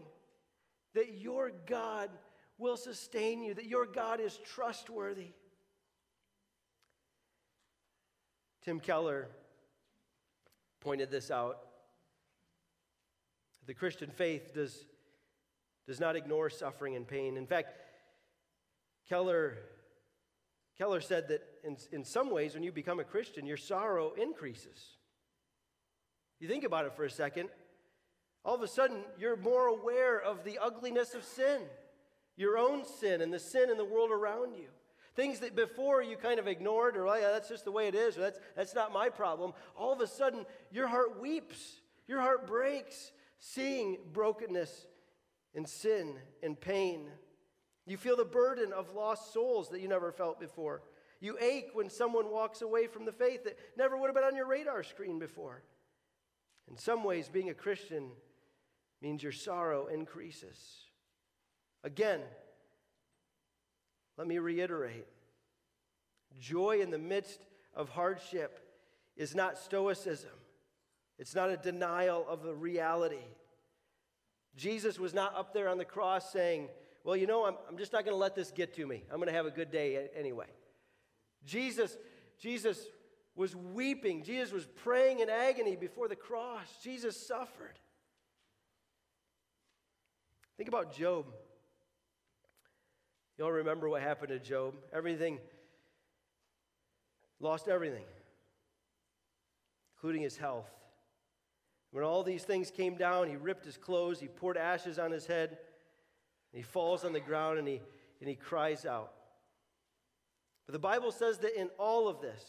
that 0.94 1.18
your 1.18 1.52
God 1.66 2.10
will 2.58 2.76
sustain 2.76 3.42
you, 3.42 3.54
that 3.54 3.66
your 3.66 3.86
God 3.86 4.20
is 4.20 4.38
trustworthy. 4.44 5.28
Tim 8.64 8.80
Keller 8.80 9.28
pointed 10.80 11.10
this 11.10 11.30
out. 11.30 11.60
The 13.66 13.74
Christian 13.74 14.10
faith 14.10 14.52
does 14.54 14.84
does 15.88 15.98
not 16.00 16.16
ignore 16.16 16.50
suffering 16.50 16.94
and 16.94 17.08
pain. 17.08 17.38
In 17.38 17.46
fact, 17.46 17.72
Keller, 19.08 19.56
Keller 20.76 21.00
said 21.00 21.28
that 21.28 21.40
in, 21.64 21.78
in 21.90 22.04
some 22.04 22.30
ways, 22.30 22.52
when 22.52 22.62
you 22.62 22.70
become 22.70 23.00
a 23.00 23.04
Christian, 23.04 23.46
your 23.46 23.56
sorrow 23.56 24.12
increases. 24.12 24.98
You 26.40 26.46
think 26.46 26.64
about 26.64 26.84
it 26.84 26.94
for 26.94 27.04
a 27.04 27.10
second. 27.10 27.48
All 28.44 28.54
of 28.54 28.60
a 28.60 28.68
sudden, 28.68 28.98
you're 29.18 29.38
more 29.38 29.66
aware 29.68 30.20
of 30.20 30.44
the 30.44 30.58
ugliness 30.58 31.14
of 31.14 31.24
sin, 31.24 31.62
your 32.38 32.56
own 32.56 32.84
sin, 32.86 33.20
and 33.20 33.34
the 33.34 33.38
sin 33.38 33.68
in 33.68 33.76
the 33.76 33.84
world 33.84 34.10
around 34.10 34.54
you. 34.54 34.68
Things 35.16 35.40
that 35.40 35.56
before 35.56 36.00
you 36.00 36.16
kind 36.16 36.38
of 36.38 36.46
ignored, 36.46 36.96
or 36.96 37.08
oh, 37.08 37.14
yeah, 37.16 37.32
that's 37.32 37.48
just 37.48 37.64
the 37.64 37.72
way 37.72 37.88
it 37.88 37.96
is, 37.96 38.16
or 38.16 38.20
that's, 38.20 38.38
that's 38.56 38.74
not 38.74 38.92
my 38.92 39.08
problem. 39.08 39.52
All 39.76 39.92
of 39.92 40.00
a 40.00 40.06
sudden, 40.06 40.46
your 40.70 40.86
heart 40.86 41.20
weeps, 41.20 41.80
your 42.06 42.20
heart 42.20 42.46
breaks, 42.46 43.10
seeing 43.40 43.98
brokenness 44.12 44.86
and 45.56 45.68
sin 45.68 46.14
and 46.40 46.58
pain. 46.58 47.08
You 47.84 47.96
feel 47.96 48.16
the 48.16 48.24
burden 48.24 48.72
of 48.72 48.94
lost 48.94 49.32
souls 49.32 49.70
that 49.70 49.80
you 49.80 49.88
never 49.88 50.12
felt 50.12 50.38
before. 50.38 50.82
You 51.20 51.36
ache 51.40 51.70
when 51.72 51.90
someone 51.90 52.30
walks 52.30 52.62
away 52.62 52.86
from 52.86 53.04
the 53.04 53.12
faith 53.12 53.42
that 53.42 53.58
never 53.76 53.96
would 53.96 54.06
have 54.06 54.14
been 54.14 54.22
on 54.22 54.36
your 54.36 54.46
radar 54.46 54.84
screen 54.84 55.18
before. 55.18 55.64
In 56.70 56.78
some 56.78 57.02
ways, 57.02 57.28
being 57.28 57.50
a 57.50 57.54
Christian 57.54 58.10
means 59.02 59.22
your 59.22 59.32
sorrow 59.32 59.86
increases. 59.86 60.87
Again, 61.84 62.20
let 64.16 64.26
me 64.26 64.38
reiterate 64.38 65.06
joy 66.38 66.80
in 66.80 66.90
the 66.90 66.98
midst 66.98 67.46
of 67.74 67.88
hardship 67.88 68.60
is 69.16 69.34
not 69.34 69.58
stoicism, 69.58 70.30
it's 71.18 71.34
not 71.34 71.50
a 71.50 71.56
denial 71.56 72.24
of 72.28 72.42
the 72.42 72.54
reality. 72.54 73.16
Jesus 74.56 74.98
was 74.98 75.14
not 75.14 75.36
up 75.36 75.52
there 75.52 75.68
on 75.68 75.78
the 75.78 75.84
cross 75.84 76.32
saying, 76.32 76.68
Well, 77.04 77.16
you 77.16 77.28
know, 77.28 77.46
I'm, 77.46 77.54
I'm 77.68 77.78
just 77.78 77.92
not 77.92 78.04
going 78.04 78.14
to 78.14 78.18
let 78.18 78.34
this 78.34 78.50
get 78.50 78.74
to 78.74 78.86
me. 78.86 79.04
I'm 79.10 79.18
going 79.18 79.28
to 79.28 79.34
have 79.34 79.46
a 79.46 79.52
good 79.52 79.70
day 79.70 80.08
anyway. 80.16 80.46
Jesus, 81.44 81.96
Jesus 82.40 82.84
was 83.36 83.54
weeping. 83.54 84.24
Jesus 84.24 84.52
was 84.52 84.66
praying 84.82 85.20
in 85.20 85.30
agony 85.30 85.76
before 85.76 86.08
the 86.08 86.16
cross. 86.16 86.66
Jesus 86.82 87.16
suffered. 87.16 87.78
Think 90.56 90.68
about 90.68 90.92
Job. 90.92 91.26
You 93.38 93.44
all 93.44 93.52
remember 93.52 93.88
what 93.88 94.02
happened 94.02 94.30
to 94.30 94.40
Job? 94.40 94.74
Everything, 94.92 95.38
lost 97.38 97.68
everything, 97.68 98.04
including 99.96 100.22
his 100.22 100.36
health. 100.36 100.68
When 101.92 102.02
all 102.02 102.24
these 102.24 102.42
things 102.42 102.70
came 102.70 102.96
down, 102.96 103.28
he 103.28 103.36
ripped 103.36 103.64
his 103.64 103.76
clothes, 103.76 104.18
he 104.18 104.26
poured 104.26 104.56
ashes 104.56 104.98
on 104.98 105.12
his 105.12 105.26
head, 105.26 105.56
he 106.52 106.62
falls 106.62 107.04
on 107.04 107.12
the 107.12 107.20
ground 107.20 107.58
and 107.58 107.68
he, 107.68 107.80
and 108.20 108.28
he 108.28 108.34
cries 108.34 108.84
out. 108.84 109.12
But 110.66 110.72
the 110.72 110.80
Bible 110.80 111.12
says 111.12 111.38
that 111.38 111.58
in 111.58 111.70
all 111.78 112.08
of 112.08 112.20
this, 112.20 112.44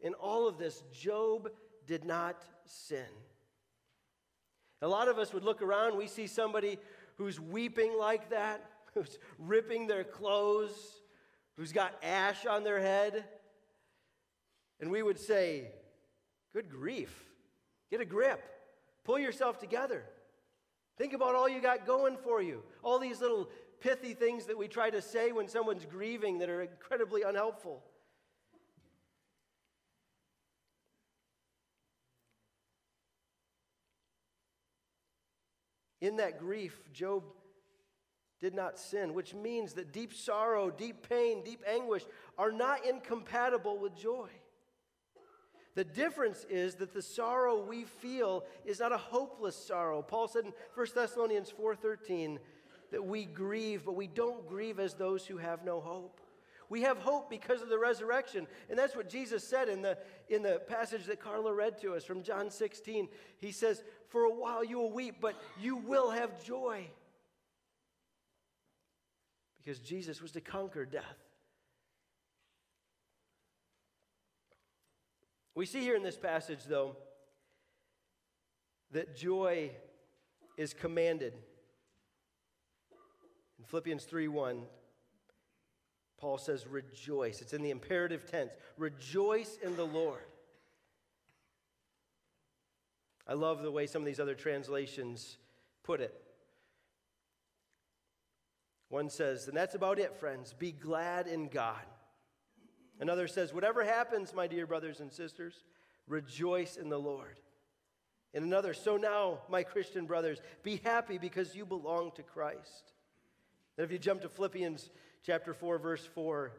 in 0.00 0.14
all 0.14 0.48
of 0.48 0.58
this, 0.58 0.82
Job 0.92 1.50
did 1.86 2.04
not 2.04 2.42
sin. 2.64 3.04
A 4.80 4.88
lot 4.88 5.08
of 5.08 5.18
us 5.18 5.32
would 5.32 5.44
look 5.44 5.62
around, 5.62 5.96
we 5.96 6.06
see 6.06 6.26
somebody 6.26 6.78
who's 7.16 7.38
weeping 7.38 7.96
like 7.98 8.30
that, 8.30 8.64
who's 8.96 9.18
ripping 9.38 9.86
their 9.86 10.04
clothes, 10.04 10.72
who's 11.56 11.72
got 11.72 11.94
ash 12.02 12.46
on 12.46 12.64
their 12.64 12.80
head, 12.80 13.24
and 14.80 14.90
we 14.90 15.02
would 15.02 15.18
say, 15.18 15.70
Good 16.52 16.70
grief, 16.70 17.12
get 17.90 18.00
a 18.00 18.04
grip. 18.04 18.42
Pull 19.04 19.18
yourself 19.18 19.58
together. 19.58 20.04
Think 20.96 21.12
about 21.12 21.34
all 21.34 21.48
you 21.48 21.60
got 21.60 21.86
going 21.86 22.16
for 22.16 22.40
you. 22.40 22.62
All 22.82 22.98
these 22.98 23.20
little 23.20 23.50
pithy 23.80 24.14
things 24.14 24.46
that 24.46 24.56
we 24.56 24.66
try 24.66 24.88
to 24.88 25.02
say 25.02 25.32
when 25.32 25.48
someone's 25.48 25.84
grieving 25.84 26.38
that 26.38 26.48
are 26.48 26.62
incredibly 26.62 27.22
unhelpful. 27.22 27.82
In 36.00 36.16
that 36.16 36.38
grief, 36.38 36.80
Job 36.92 37.24
did 38.40 38.54
not 38.54 38.78
sin, 38.78 39.14
which 39.14 39.34
means 39.34 39.72
that 39.74 39.92
deep 39.92 40.12
sorrow, 40.12 40.70
deep 40.70 41.08
pain, 41.08 41.42
deep 41.42 41.62
anguish 41.66 42.04
are 42.36 42.52
not 42.52 42.84
incompatible 42.86 43.78
with 43.78 43.96
joy. 43.96 44.28
The 45.74 45.84
difference 45.84 46.46
is 46.48 46.76
that 46.76 46.94
the 46.94 47.02
sorrow 47.02 47.62
we 47.62 47.84
feel 47.84 48.44
is 48.64 48.80
not 48.80 48.92
a 48.92 48.98
hopeless 48.98 49.56
sorrow. 49.56 50.00
Paul 50.02 50.26
said 50.26 50.46
in 50.46 50.52
1 50.74 50.86
Thessalonians 50.94 51.50
4:13 51.50 52.38
that 52.90 53.04
we 53.04 53.24
grieve, 53.26 53.84
but 53.84 53.94
we 53.94 54.06
don't 54.06 54.48
grieve 54.48 54.80
as 54.80 54.94
those 54.94 55.26
who 55.26 55.36
have 55.36 55.64
no 55.64 55.80
hope. 55.80 56.20
We 56.68 56.82
have 56.82 56.98
hope 56.98 57.30
because 57.30 57.62
of 57.62 57.68
the 57.68 57.78
resurrection. 57.78 58.46
And 58.68 58.78
that's 58.78 58.96
what 58.96 59.08
Jesus 59.08 59.46
said 59.46 59.68
in 59.68 59.82
the, 59.82 59.98
in 60.28 60.42
the 60.42 60.60
passage 60.66 61.04
that 61.04 61.20
Carla 61.20 61.52
read 61.52 61.78
to 61.82 61.94
us 61.94 62.04
from 62.04 62.22
John 62.22 62.50
16. 62.50 63.08
He 63.38 63.52
says, 63.52 63.84
For 64.08 64.22
a 64.24 64.34
while 64.34 64.64
you 64.64 64.78
will 64.78 64.90
weep, 64.90 65.16
but 65.20 65.36
you 65.60 65.76
will 65.76 66.10
have 66.10 66.42
joy. 66.44 66.88
Because 69.66 69.80
Jesus 69.80 70.22
was 70.22 70.30
to 70.30 70.40
conquer 70.40 70.84
death. 70.84 71.18
We 75.56 75.66
see 75.66 75.80
here 75.80 75.96
in 75.96 76.04
this 76.04 76.16
passage, 76.16 76.60
though, 76.68 76.94
that 78.92 79.16
joy 79.16 79.72
is 80.56 80.72
commanded. 80.72 81.32
In 83.58 83.64
Philippians 83.64 84.04
3 84.04 84.28
1, 84.28 84.62
Paul 86.16 86.38
says, 86.38 86.64
rejoice. 86.68 87.40
It's 87.40 87.52
in 87.52 87.62
the 87.62 87.70
imperative 87.70 88.24
tense. 88.24 88.52
Rejoice 88.78 89.58
in 89.64 89.74
the 89.74 89.84
Lord. 89.84 90.22
I 93.26 93.34
love 93.34 93.62
the 93.62 93.72
way 93.72 93.88
some 93.88 94.02
of 94.02 94.06
these 94.06 94.20
other 94.20 94.36
translations 94.36 95.38
put 95.82 96.00
it. 96.00 96.25
One 98.88 99.10
says, 99.10 99.48
and 99.48 99.56
that's 99.56 99.74
about 99.74 99.98
it, 99.98 100.16
friends. 100.16 100.54
Be 100.58 100.72
glad 100.72 101.26
in 101.26 101.48
God. 101.48 101.84
Another 103.00 103.26
says, 103.26 103.52
whatever 103.52 103.84
happens, 103.84 104.32
my 104.34 104.46
dear 104.46 104.66
brothers 104.66 105.00
and 105.00 105.12
sisters, 105.12 105.64
rejoice 106.06 106.76
in 106.76 106.88
the 106.88 106.98
Lord. 106.98 107.40
And 108.32 108.44
another, 108.44 108.74
so 108.74 108.96
now, 108.96 109.38
my 109.48 109.62
Christian 109.62 110.06
brothers, 110.06 110.40
be 110.62 110.80
happy 110.84 111.18
because 111.18 111.54
you 111.54 111.66
belong 111.66 112.12
to 112.16 112.22
Christ. 112.22 112.92
And 113.76 113.84
if 113.84 113.90
you 113.90 113.98
jump 113.98 114.22
to 114.22 114.28
Philippians 114.28 114.90
chapter 115.24 115.52
4, 115.52 115.78
verse 115.78 116.06
4, 116.14 116.52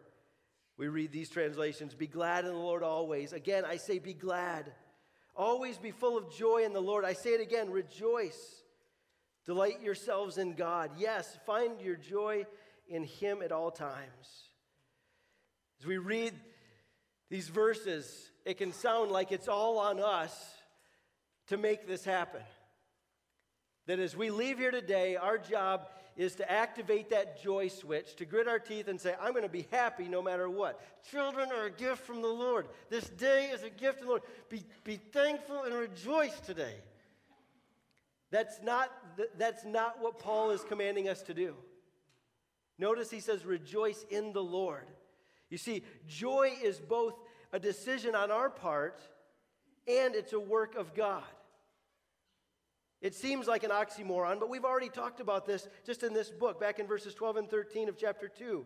we 0.78 0.88
read 0.88 1.12
these 1.12 1.30
translations 1.30 1.96
Be 1.96 2.08
glad 2.08 2.46
in 2.46 2.52
the 2.52 2.58
Lord 2.58 2.84
always. 2.84 3.34
Again, 3.34 3.66
I 3.66 3.78
say, 3.78 4.00
be 4.00 4.14
glad. 4.14 4.72
Always 5.36 5.78
be 5.78 5.92
full 5.92 6.18
of 6.18 6.36
joy 6.36 6.64
in 6.64 6.74
the 6.74 6.82
Lord. 6.82 7.06
I 7.06 7.14
say 7.14 7.32
it 7.32 7.42
again, 7.42 7.70
rejoice. 7.70 8.64
Delight 9.48 9.82
yourselves 9.82 10.38
in 10.38 10.54
God. 10.54 10.92
Yes, 10.98 11.40
find 11.46 11.80
your 11.82 11.96
joy 11.96 12.46
in 12.90 13.06
Him 13.06 13.42
at 13.42 13.54
all 13.54 13.72
times. 13.72 14.52
As 15.80 15.88
we 15.88 15.98
read 15.98 16.34
these 17.30 17.48
verses, 17.48 18.30
it 18.46 18.58
can 18.58 18.74
sound 18.74 19.10
like 19.10 19.32
it's 19.32 19.48
all 19.48 19.80
on 19.80 20.02
us 20.02 20.54
to 21.48 21.56
make 21.56 21.88
this 21.88 22.04
happen. 22.04 22.42
That 23.86 24.00
as 24.00 24.18
we 24.18 24.32
leave 24.32 24.58
here 24.60 24.72
today, 24.72 25.16
our 25.16 25.38
job 25.38 25.88
is 26.18 26.36
to 26.36 26.52
activate 26.52 27.12
that 27.12 27.42
joy 27.42 27.70
switch, 27.70 28.18
to 28.18 28.26
grit 28.26 28.50
our 28.50 28.60
teeth 28.60 28.90
and 28.90 29.00
say, 29.00 29.14
I'm 29.22 29.32
going 29.32 29.44
to 29.44 29.50
be 29.50 29.68
happy 29.72 30.10
no 30.10 30.22
matter 30.22 30.50
what. 30.50 30.82
Children 31.10 31.52
are 31.54 31.68
a 31.68 31.72
gift 31.72 32.00
from 32.06 32.22
the 32.22 32.28
Lord. 32.28 32.68
This 32.90 33.08
day 33.08 33.52
is 33.54 33.64
a 33.64 33.70
gift 33.70 34.00
from 34.00 34.08
the 34.08 34.12
Lord. 34.12 34.24
Be, 34.50 34.64
be 34.84 34.98
thankful 34.98 35.64
and 35.64 35.74
rejoice 35.74 36.38
today. 36.42 36.74
That's 38.32 38.60
not, 38.62 38.92
that's 39.38 39.64
not 39.64 40.02
what 40.02 40.20
Paul 40.20 40.52
is 40.52 40.64
commanding 40.64 41.08
us 41.08 41.22
to 41.24 41.34
do. 41.34 41.56
Notice 42.78 43.10
he 43.10 43.20
says, 43.20 43.46
rejoice 43.46 44.06
in 44.10 44.34
the 44.34 44.44
Lord. 44.44 44.86
You 45.50 45.58
see, 45.58 45.84
joy 46.08 46.52
is 46.62 46.80
both 46.80 47.16
a 47.54 47.60
decision 47.60 48.16
on 48.16 48.30
our 48.30 48.50
part 48.50 49.02
and 49.88 50.14
it's 50.14 50.34
a 50.34 50.40
work 50.40 50.76
of 50.76 50.94
God. 50.94 51.24
It 53.02 53.16
seems 53.16 53.48
like 53.48 53.64
an 53.64 53.70
oxymoron, 53.70 54.40
but 54.40 54.50
we've 54.50 54.66
already 54.66 54.90
talked 54.90 55.20
about 55.20 55.46
this 55.46 55.68
just 55.86 56.04
in 56.04 56.14
this 56.14 56.30
book, 56.30 56.60
back 56.60 56.80
in 56.80 56.88
verses 56.88 57.14
12 57.14 57.38
and 57.38 57.50
13 57.50 57.90
of 57.90 57.98
chapter 57.98 58.28
2. 58.28 58.66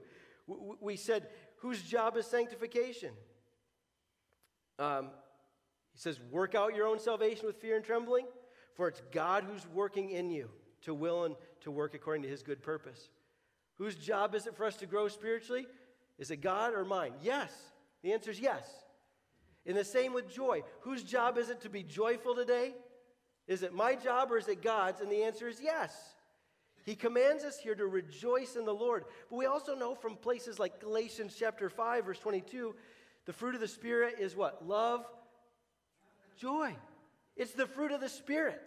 We 0.79 0.95
said, 0.95 1.27
whose 1.57 1.81
job 1.81 2.17
is 2.17 2.25
sanctification? 2.25 3.11
Um, 4.79 5.09
he 5.93 5.99
says, 5.99 6.19
work 6.31 6.55
out 6.55 6.75
your 6.75 6.87
own 6.87 6.97
salvation 6.99 7.45
with 7.45 7.57
fear 7.57 7.75
and 7.75 7.85
trembling, 7.85 8.25
for 8.75 8.87
it's 8.87 9.01
God 9.11 9.43
who's 9.43 9.65
working 9.73 10.11
in 10.11 10.29
you 10.29 10.49
to 10.83 10.93
will 10.93 11.25
and 11.25 11.35
to 11.61 11.71
work 11.71 11.93
according 11.93 12.23
to 12.23 12.29
his 12.29 12.41
good 12.41 12.61
purpose. 12.61 13.09
Whose 13.77 13.95
job 13.95 14.35
is 14.35 14.47
it 14.47 14.55
for 14.55 14.65
us 14.65 14.75
to 14.77 14.85
grow 14.85 15.07
spiritually? 15.07 15.65
Is 16.17 16.31
it 16.31 16.37
God 16.37 16.73
or 16.73 16.85
mine? 16.85 17.13
Yes. 17.21 17.51
The 18.03 18.13
answer 18.13 18.31
is 18.31 18.39
yes. 18.39 18.67
In 19.65 19.75
the 19.75 19.83
same 19.83 20.13
with 20.13 20.33
joy. 20.33 20.63
Whose 20.81 21.03
job 21.03 21.37
is 21.37 21.49
it 21.49 21.61
to 21.61 21.69
be 21.69 21.83
joyful 21.83 22.35
today? 22.35 22.73
Is 23.47 23.63
it 23.63 23.73
my 23.73 23.95
job 23.95 24.31
or 24.31 24.37
is 24.37 24.47
it 24.47 24.61
God's? 24.61 25.01
And 25.01 25.11
the 25.11 25.23
answer 25.23 25.47
is 25.47 25.59
yes. 25.61 25.95
He 26.83 26.95
commands 26.95 27.43
us 27.43 27.59
here 27.59 27.75
to 27.75 27.85
rejoice 27.85 28.55
in 28.55 28.65
the 28.65 28.73
Lord. 28.73 29.05
But 29.29 29.35
we 29.35 29.45
also 29.45 29.75
know 29.75 29.93
from 29.93 30.15
places 30.15 30.57
like 30.57 30.79
Galatians 30.79 31.35
chapter 31.37 31.69
5 31.69 32.05
verse 32.05 32.19
22, 32.19 32.75
the 33.25 33.33
fruit 33.33 33.53
of 33.53 33.61
the 33.61 33.67
spirit 33.67 34.15
is 34.19 34.35
what? 34.35 34.67
Love, 34.67 35.05
joy. 36.37 36.75
It's 37.35 37.53
the 37.53 37.67
fruit 37.67 37.91
of 37.91 38.01
the 38.01 38.09
spirit. 38.09 38.61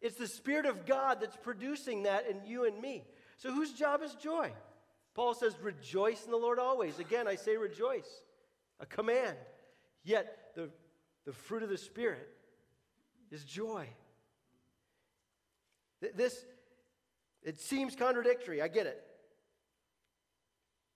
It's 0.00 0.16
the 0.16 0.28
spirit 0.28 0.66
of 0.66 0.86
God 0.86 1.18
that's 1.20 1.36
producing 1.36 2.04
that 2.04 2.28
in 2.28 2.44
you 2.46 2.66
and 2.66 2.80
me. 2.80 3.04
So 3.36 3.52
whose 3.52 3.72
job 3.72 4.02
is 4.02 4.14
joy? 4.14 4.52
Paul 5.14 5.34
says 5.34 5.54
rejoice 5.60 6.24
in 6.24 6.30
the 6.30 6.36
Lord 6.36 6.58
always. 6.58 6.98
Again, 6.98 7.26
I 7.26 7.34
say 7.34 7.56
rejoice. 7.56 8.08
A 8.80 8.86
command. 8.86 9.36
Yet 10.04 10.36
the 10.54 10.70
the 11.28 11.34
fruit 11.34 11.62
of 11.62 11.68
the 11.68 11.76
spirit 11.76 12.26
is 13.30 13.44
joy. 13.44 13.86
This, 16.00 16.42
it 17.42 17.60
seems 17.60 17.94
contradictory, 17.94 18.62
I 18.62 18.68
get 18.68 18.86
it. 18.86 18.98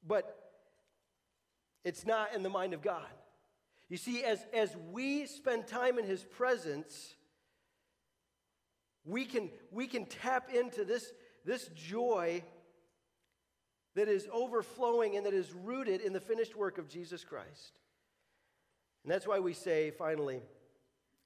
But 0.07 0.35
it's 1.85 2.07
not 2.07 2.35
in 2.35 2.43
the 2.43 2.49
mind 2.49 2.73
of 2.73 2.81
God. 2.81 3.05
You 3.93 3.99
see, 3.99 4.25
as, 4.25 4.43
as 4.55 4.75
we 4.91 5.27
spend 5.27 5.67
time 5.67 5.99
in 5.99 6.07
His 6.07 6.25
presence, 6.25 7.13
we 9.05 9.27
can, 9.27 9.51
we 9.71 9.87
can 9.87 10.07
tap 10.07 10.49
into 10.51 10.87
this, 10.87 11.13
this 11.45 11.69
joy 11.75 12.43
that 13.95 14.09
is 14.09 14.27
overflowing 14.33 15.19
and 15.19 15.27
that 15.27 15.35
is 15.35 15.53
rooted 15.53 16.01
in 16.01 16.15
the 16.15 16.21
finished 16.21 16.57
work 16.57 16.79
of 16.79 16.89
Jesus 16.89 17.23
Christ. 17.23 17.81
And 19.05 19.13
that's 19.13 19.27
why 19.27 19.41
we 19.41 19.53
say, 19.53 19.91
finally, 19.91 20.41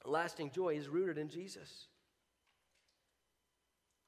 lasting 0.04 0.50
joy 0.50 0.70
is 0.70 0.88
rooted 0.88 1.18
in 1.18 1.28
Jesus. 1.28 1.86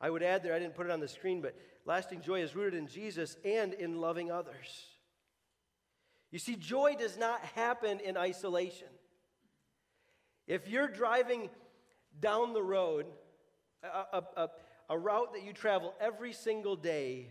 I 0.00 0.10
would 0.10 0.24
add 0.24 0.42
there, 0.42 0.52
I 0.52 0.58
didn't 0.58 0.74
put 0.74 0.86
it 0.86 0.90
on 0.90 0.98
the 0.98 1.06
screen, 1.06 1.40
but 1.40 1.54
lasting 1.84 2.22
joy 2.22 2.42
is 2.42 2.56
rooted 2.56 2.74
in 2.74 2.88
Jesus 2.88 3.36
and 3.44 3.72
in 3.72 4.00
loving 4.00 4.32
others. 4.32 4.97
You 6.30 6.38
see, 6.38 6.56
joy 6.56 6.94
does 6.98 7.16
not 7.16 7.40
happen 7.54 8.00
in 8.00 8.16
isolation. 8.16 8.88
If 10.46 10.68
you're 10.68 10.88
driving 10.88 11.48
down 12.20 12.52
the 12.52 12.62
road, 12.62 13.06
a, 13.82 14.22
a, 14.36 14.48
a, 14.90 14.98
route 14.98 15.32
that 15.34 15.44
you 15.44 15.52
travel 15.52 15.94
every 16.00 16.32
single 16.32 16.76
day 16.76 17.28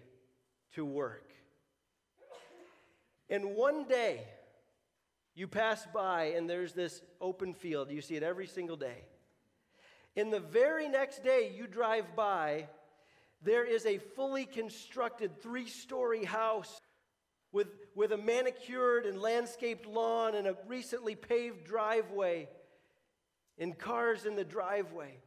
to 0.73 0.85
work, 0.85 1.31
and 3.29 3.55
one 3.55 3.85
day 3.85 4.21
you 5.35 5.47
pass 5.47 5.85
by 5.93 6.25
and 6.35 6.49
there's 6.49 6.73
this 6.73 7.01
open 7.21 7.53
field, 7.53 7.91
you 7.91 8.01
see 8.01 8.15
it 8.15 8.23
every 8.23 8.47
single 8.47 8.77
day. 8.77 9.03
In 10.15 10.31
the 10.31 10.39
very 10.39 10.87
next 10.87 11.23
day 11.23 11.53
you 11.55 11.67
drive 11.67 12.15
by, 12.15 12.67
there 13.43 13.65
is 13.65 13.85
a 13.85 13.99
fully 13.99 14.45
constructed 14.45 15.41
three 15.41 15.67
story 15.67 16.23
house 16.23 16.79
with, 17.51 17.67
with 17.95 18.11
a 18.11 18.17
manicured 18.17 19.05
and 19.05 19.21
landscaped 19.21 19.85
lawn 19.85 20.35
and 20.35 20.47
a 20.47 20.55
recently 20.67 21.15
paved 21.15 21.65
driveway 21.65 22.49
and 23.57 23.77
cars 23.77 24.25
in 24.25 24.35
the 24.35 24.43
driveway. 24.43 25.17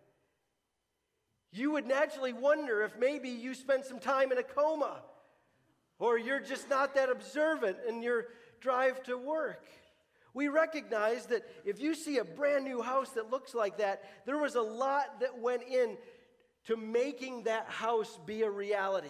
You 1.52 1.72
would 1.72 1.86
naturally 1.86 2.32
wonder 2.32 2.82
if 2.82 2.96
maybe 2.98 3.28
you 3.28 3.54
spent 3.54 3.84
some 3.84 3.98
time 3.98 4.30
in 4.30 4.38
a 4.38 4.42
coma 4.42 5.02
or 5.98 6.18
you're 6.18 6.40
just 6.40 6.70
not 6.70 6.94
that 6.94 7.10
observant 7.10 7.76
in 7.88 8.02
your 8.02 8.26
drive 8.60 9.02
to 9.04 9.18
work. 9.18 9.64
We 10.32 10.48
recognize 10.48 11.26
that 11.26 11.42
if 11.64 11.80
you 11.80 11.94
see 11.94 12.18
a 12.18 12.24
brand 12.24 12.64
new 12.64 12.82
house 12.82 13.10
that 13.10 13.30
looks 13.30 13.54
like 13.54 13.78
that, 13.78 14.04
there 14.26 14.38
was 14.38 14.54
a 14.54 14.62
lot 14.62 15.20
that 15.20 15.38
went 15.38 15.62
in 15.62 15.96
to 16.66 16.76
making 16.76 17.44
that 17.44 17.68
house 17.68 18.18
be 18.26 18.42
a 18.42 18.50
reality. 18.50 19.08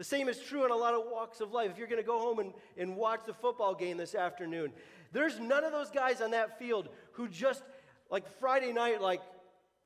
The 0.00 0.04
same 0.04 0.30
is 0.30 0.38
true 0.38 0.64
in 0.64 0.70
a 0.70 0.76
lot 0.76 0.94
of 0.94 1.02
walks 1.12 1.42
of 1.42 1.52
life. 1.52 1.70
If 1.72 1.76
you're 1.76 1.86
going 1.86 2.00
to 2.00 2.06
go 2.06 2.18
home 2.18 2.38
and, 2.38 2.54
and 2.78 2.96
watch 2.96 3.20
the 3.26 3.34
football 3.34 3.74
game 3.74 3.98
this 3.98 4.14
afternoon, 4.14 4.72
there's 5.12 5.38
none 5.38 5.62
of 5.62 5.72
those 5.72 5.90
guys 5.90 6.22
on 6.22 6.30
that 6.30 6.58
field 6.58 6.88
who 7.12 7.28
just, 7.28 7.62
like 8.10 8.26
Friday 8.38 8.72
night, 8.72 9.02
like, 9.02 9.20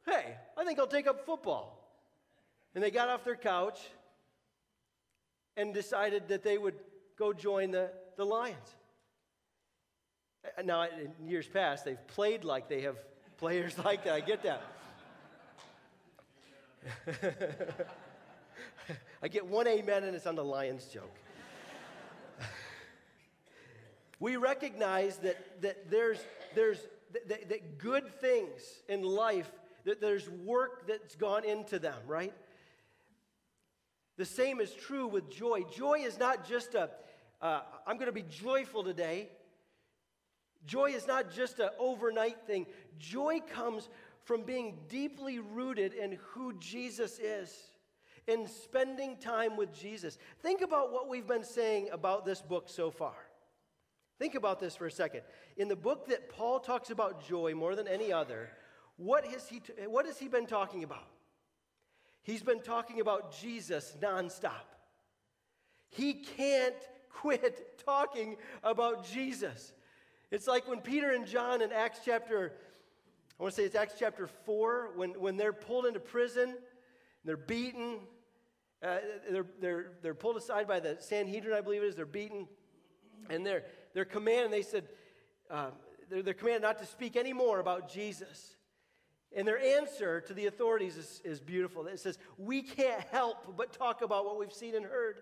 hey, 0.07 0.37
I 0.57 0.65
think 0.65 0.79
I'll 0.79 0.87
take 0.87 1.09
up 1.09 1.27
football. 1.27 1.99
And 2.77 2.85
they 2.85 2.93
got 2.93 3.09
off 3.09 3.25
their 3.25 3.35
couch 3.35 3.81
and 5.57 5.75
decided 5.75 6.29
that 6.29 6.45
they 6.45 6.59
would 6.59 6.77
go 7.19 7.33
join 7.33 7.73
the, 7.73 7.91
the 8.17 8.25
Lions. 8.25 8.77
Uh, 10.57 10.63
now, 10.63 10.83
in 10.85 11.27
years 11.27 11.49
past, 11.49 11.85
they've 11.85 12.07
played 12.07 12.45
like 12.45 12.69
they 12.69 12.83
have 12.83 12.99
players 13.37 13.77
like 13.85 14.05
that. 14.05 14.15
I 14.15 14.21
get 14.21 14.45
that. 14.45 14.63
I 19.25 19.29
get 19.29 19.47
one 19.47 19.67
amen, 19.67 20.05
and 20.05 20.15
it's 20.15 20.27
on 20.27 20.35
the 20.35 20.45
Lions 20.45 20.85
joke. 20.93 21.17
We 24.21 24.37
recognize 24.37 25.17
that, 25.19 25.63
that 25.63 25.91
there's, 25.91 26.19
there's 26.55 26.79
that, 27.27 27.49
that 27.49 27.79
good 27.79 28.07
things 28.21 28.61
in 28.87 29.03
life, 29.03 29.51
that 29.87 29.99
there's 29.99 30.29
work 30.29 30.87
that's 30.87 31.17
gone 31.17 31.47
into 31.47 31.79
them, 31.79 31.97
right? 32.07 32.35
The 34.19 34.27
same 34.27 34.61
is 34.61 34.75
true 34.75 35.07
with 35.07 35.31
joy. 35.31 35.63
Joy 35.75 36.01
is 36.01 36.19
not 36.19 36.47
just 36.47 36.75
a, 36.75 36.91
uh, 37.41 37.61
I'm 37.87 37.97
going 37.97 38.09
to 38.09 38.13
be 38.13 38.27
joyful 38.29 38.85
today. 38.85 39.31
Joy 40.67 40.91
is 40.91 41.07
not 41.07 41.33
just 41.33 41.61
an 41.61 41.71
overnight 41.79 42.47
thing. 42.47 42.67
Joy 42.99 43.41
comes 43.41 43.89
from 44.25 44.43
being 44.43 44.81
deeply 44.91 45.39
rooted 45.39 45.95
in 45.95 46.19
who 46.33 46.53
Jesus 46.59 47.19
is, 47.19 47.71
in 48.27 48.47
spending 48.47 49.17
time 49.17 49.57
with 49.57 49.73
Jesus. 49.79 50.19
Think 50.41 50.63
about 50.63 50.93
what 50.93 51.09
we've 51.09 51.27
been 51.27 51.45
saying 51.45 51.89
about 51.93 52.25
this 52.25 52.41
book 52.41 52.69
so 52.69 52.91
far. 52.91 53.15
Think 54.19 54.35
about 54.35 54.61
this 54.61 54.77
for 54.77 54.87
a 54.87 54.91
second. 54.91 55.23
In 55.57 55.69
the 55.69 55.77
book 55.77 56.09
that 56.09 56.29
Paul 56.29 56.61
talks 56.61 56.91
about 56.91 57.27
joy 57.27 57.55
more 57.55 57.75
than 57.75 57.89
any 57.89 58.13
other, 58.13 58.51
what 58.97 59.27
has 59.27 59.49
he, 59.49 59.61
what 59.87 60.07
has 60.07 60.19
he 60.19 60.29
been 60.29 60.47
talking 60.47 60.85
about? 60.85 61.09
He's 62.23 62.43
been 62.43 62.63
talking 62.63 63.01
about 63.01 63.37
Jesus 63.39 63.97
nonstop. 64.01 64.53
He 65.91 66.15
can't 66.15 66.75
quit 67.11 67.83
talking 67.85 68.37
about 68.63 69.07
Jesus. 69.07 69.73
It's 70.31 70.47
like 70.47 70.67
when 70.67 70.81
Peter 70.81 71.13
and 71.13 71.27
John 71.27 71.61
in 71.61 71.71
Acts 71.71 72.01
chapter, 72.05 72.53
I 73.39 73.43
want 73.43 73.55
to 73.55 73.61
say 73.61 73.67
it's 73.67 73.75
Acts 73.75 73.95
chapter 73.99 74.27
4, 74.27 74.93
when, 74.97 75.11
when 75.11 75.37
they're 75.37 75.53
pulled 75.53 75.87
into 75.87 76.01
prison, 76.01 76.57
they're 77.25 77.37
beaten, 77.37 77.99
uh, 78.83 78.99
they're, 79.31 79.47
they're, 79.61 79.87
they're 80.03 80.15
pulled 80.15 80.37
aside 80.37 80.69
by 80.69 80.81
the 80.81 80.97
Sanhedrin, 81.01 81.57
I 81.57 81.61
believe 81.61 81.83
it 81.83 81.87
is, 81.87 81.97
they're 81.97 82.07
beaten, 82.07 82.47
and 83.31 83.47
they're, 83.47 84.05
commanded, 84.05 84.53
they 84.53 84.63
said, 84.63 84.85
um, 85.51 85.73
they're, 86.11 86.23
they're 86.23 86.35
commanded 86.35 86.63
not 86.63 86.79
to 86.79 86.87
speak 86.87 87.17
anymore 87.17 87.61
about 87.61 87.91
Jesus. 87.91 88.57
And 89.37 89.49
their 89.49 89.59
answer 89.59 90.21
to 90.21 90.35
the 90.35 90.47
authorities 90.47 90.97
is, 90.97 91.21
is 91.25 91.41
beautiful. 91.41 91.87
It 91.87 91.99
says, 91.99 92.19
We 92.39 92.63
can't 92.63 93.01
help 93.11 93.57
but 93.57 93.73
talk 93.73 94.03
about 94.03 94.25
what 94.25 94.39
we've 94.39 94.53
seen 94.53 94.77
and 94.77 94.85
heard. 94.85 95.17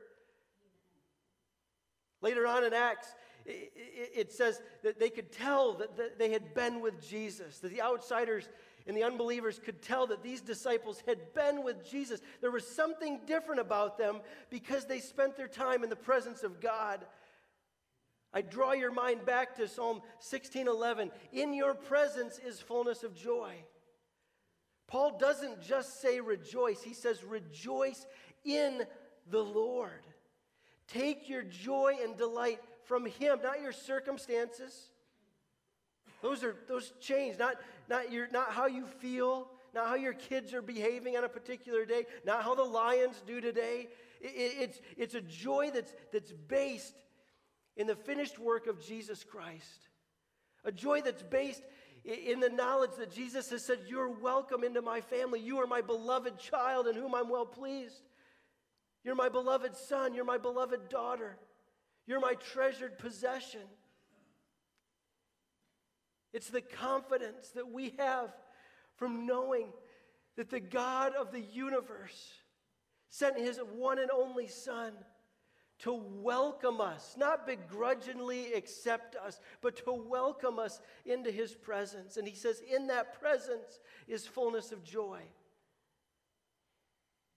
Later 2.21 2.47
on 2.47 2.65
in 2.65 2.75
Acts, 2.75 3.15
it, 3.47 3.73
it, 3.75 4.11
it 4.15 4.33
says 4.33 4.61
that 4.83 5.01
they 5.01 5.09
could 5.09 5.33
tell 5.33 5.75
that, 5.75 5.97
that 5.97 6.19
they 6.19 6.31
had 6.31 6.55
been 6.55 6.81
with 6.81 7.07
Jesus, 7.07 7.59
that 7.61 7.71
the 7.71 7.83
outsiders 7.83 8.49
and 8.87 8.97
the 8.97 9.05
unbelievers 9.05 9.59
could 9.59 9.83
tell 9.83 10.07
that 10.09 10.23
these 10.23 10.40
disciples 10.40 11.03
had 11.07 11.35
been 11.35 11.62
with 11.62 11.88
Jesus. 11.88 12.21
There 12.40 12.51
was 12.51 12.66
something 12.66 13.21
different 13.27 13.61
about 13.61 13.99
them 13.99 14.21
because 14.51 14.87
they 14.87 15.01
spent 15.01 15.37
their 15.37 15.49
time 15.49 15.85
in 15.85 15.90
the 15.90 15.97
presence 15.97 16.42
of 16.42 16.61
God. 16.61 17.05
I 18.35 18.40
draw 18.40 18.73
your 18.73 18.92
mind 18.92 19.27
back 19.27 19.57
to 19.57 19.68
Psalm 19.68 20.03
16:11. 20.21 21.11
In 21.33 21.53
your 21.53 21.75
presence 21.75 22.38
is 22.38 22.61
fullness 22.61 23.03
of 23.03 23.14
joy. 23.14 23.64
Paul 24.87 25.18
doesn't 25.18 25.62
just 25.62 26.01
say 26.01 26.21
rejoice, 26.21 26.83
he 26.83 26.95
says 26.95 27.25
rejoice 27.25 28.07
in 28.45 28.87
the 29.27 29.42
Lord. 29.42 30.07
Take 30.87 31.29
your 31.29 31.42
joy 31.42 31.97
and 32.03 32.16
delight 32.16 32.61
from 32.85 33.07
him, 33.07 33.40
not 33.42 33.61
your 33.61 33.73
circumstances. 33.73 34.92
Those 36.23 36.45
are 36.45 36.57
those 36.69 36.93
change, 37.01 37.39
not, 37.39 37.57
not, 37.89 38.13
your, 38.13 38.29
not 38.29 38.53
how 38.53 38.67
you 38.67 38.87
feel, 38.87 39.49
not 39.75 39.89
how 39.89 39.97
your 39.97 40.15
kids 40.15 40.55
are 40.55 40.63
behaving 40.63 41.17
on 41.17 41.25
a 41.25 41.29
particular 41.29 41.85
day, 41.85 42.05
not 42.25 42.45
how 42.45 42.55
the 42.55 42.63
lions 42.63 43.21
do 43.27 43.41
today. 43.41 43.89
It, 44.21 44.27
it, 44.27 44.53
it's, 44.61 44.81
it's 44.97 45.15
a 45.15 45.21
joy 45.21 45.71
that's, 45.75 45.93
that's 46.13 46.33
based 46.33 46.95
in 47.77 47.87
the 47.87 47.97
finished 47.97 48.39
work 48.39 48.69
of 48.69 48.85
Jesus 48.85 49.25
Christ. 49.25 49.89
A 50.65 50.71
joy 50.71 51.01
that's 51.01 51.23
based 51.23 51.63
in 52.05 52.41
the 52.41 52.49
knowledge 52.49 52.93
that 52.99 53.13
Jesus 53.13 53.51
has 53.51 53.65
said, 53.65 53.81
You're 53.89 54.11
welcome 54.11 54.63
into 54.63 54.83
my 54.83 55.01
family. 55.01 55.41
You 55.41 55.59
are 55.59 55.67
my 55.67 55.81
beloved 55.81 56.39
child 56.39 56.87
in 56.87 56.95
whom 56.95 57.15
I'm 57.15 57.29
well 57.29 57.47
pleased. 57.47 58.03
You're 59.05 59.15
my 59.17 59.29
beloved 59.29 59.77
son. 59.77 60.15
You're 60.15 60.25
my 60.25 60.39
beloved 60.39 60.89
daughter. 60.89 61.37
You're 62.07 62.21
my 62.21 62.35
treasured 62.35 62.99
possession. 62.99 63.63
It's 66.33 66.49
the 66.49 66.61
confidence 66.61 67.51
that 67.51 67.71
we 67.71 67.95
have 67.99 68.33
from 68.97 69.27
knowing 69.27 69.68
that 70.37 70.51
the 70.51 70.61
God 70.61 71.14
of 71.14 71.31
the 71.33 71.40
universe 71.40 72.33
sent 73.11 73.38
his 73.38 73.59
one 73.77 73.99
and 73.99 74.11
only 74.11 74.49
Son 74.49 74.92
to 75.81 75.92
welcome 75.92 76.81
us, 76.81 77.16
not 77.18 77.47
begrudgingly 77.47 78.55
accept 78.55 79.16
us, 79.16 79.40
but 79.61 79.77
to 79.77 79.92
welcome 79.92 80.59
us 80.59 80.81
into 81.05 81.31
his 81.31 81.55
presence. 81.55 82.16
And 82.16 82.27
he 82.27 82.35
says, 82.35 82.62
in 82.73 82.87
that 82.87 83.21
presence 83.21 83.81
is 84.07 84.27
fullness 84.27 84.71
of 84.71 84.85
joy. 84.85 85.18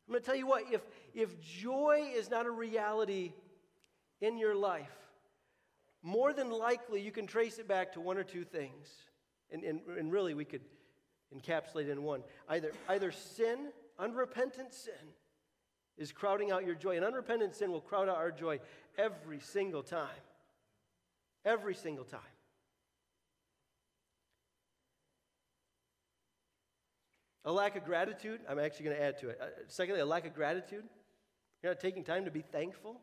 I'm 0.07 0.11
going 0.11 0.21
to 0.21 0.25
tell 0.25 0.35
you 0.35 0.45
what, 0.45 0.65
if, 0.71 0.81
if 1.15 1.41
joy 1.41 2.11
is 2.13 2.29
not 2.29 2.45
a 2.45 2.51
reality 2.51 3.33
in 4.21 4.37
your 4.37 4.55
life, 4.55 5.04
more 6.05 6.33
than 6.33 6.51
likely 6.51 7.01
you 7.01 7.11
can 7.11 7.25
trace 7.25 7.57
it 7.57 7.67
back 7.67 7.93
to 7.93 7.99
one 7.99 8.17
or 8.17 8.23
two 8.23 8.43
things. 8.43 8.87
And, 9.51 9.63
and, 9.63 9.81
and 9.97 10.11
really, 10.11 10.35
we 10.35 10.45
could 10.45 10.61
encapsulate 11.35 11.87
it 11.87 11.89
in 11.89 12.03
one 12.03 12.21
either, 12.47 12.71
either 12.87 13.11
sin, 13.11 13.71
unrepentant 13.97 14.73
sin, 14.73 14.93
is 15.97 16.11
crowding 16.11 16.51
out 16.51 16.63
your 16.63 16.75
joy. 16.75 16.95
And 16.95 17.03
unrepentant 17.03 17.55
sin 17.55 17.71
will 17.71 17.81
crowd 17.81 18.07
out 18.07 18.17
our 18.17 18.31
joy 18.31 18.59
every 18.99 19.39
single 19.39 19.81
time. 19.81 20.07
Every 21.43 21.73
single 21.73 22.05
time. 22.05 22.21
A 27.45 27.51
lack 27.51 27.75
of 27.75 27.83
gratitude, 27.83 28.41
I'm 28.47 28.59
actually 28.59 28.85
going 28.85 28.97
to 28.97 29.03
add 29.03 29.19
to 29.19 29.29
it. 29.29 29.39
Uh, 29.41 29.45
secondly, 29.67 30.01
a 30.01 30.05
lack 30.05 30.25
of 30.27 30.35
gratitude. 30.35 30.83
You're 31.61 31.71
not 31.71 31.79
taking 31.79 32.03
time 32.03 32.25
to 32.25 32.31
be 32.31 32.41
thankful. 32.41 32.99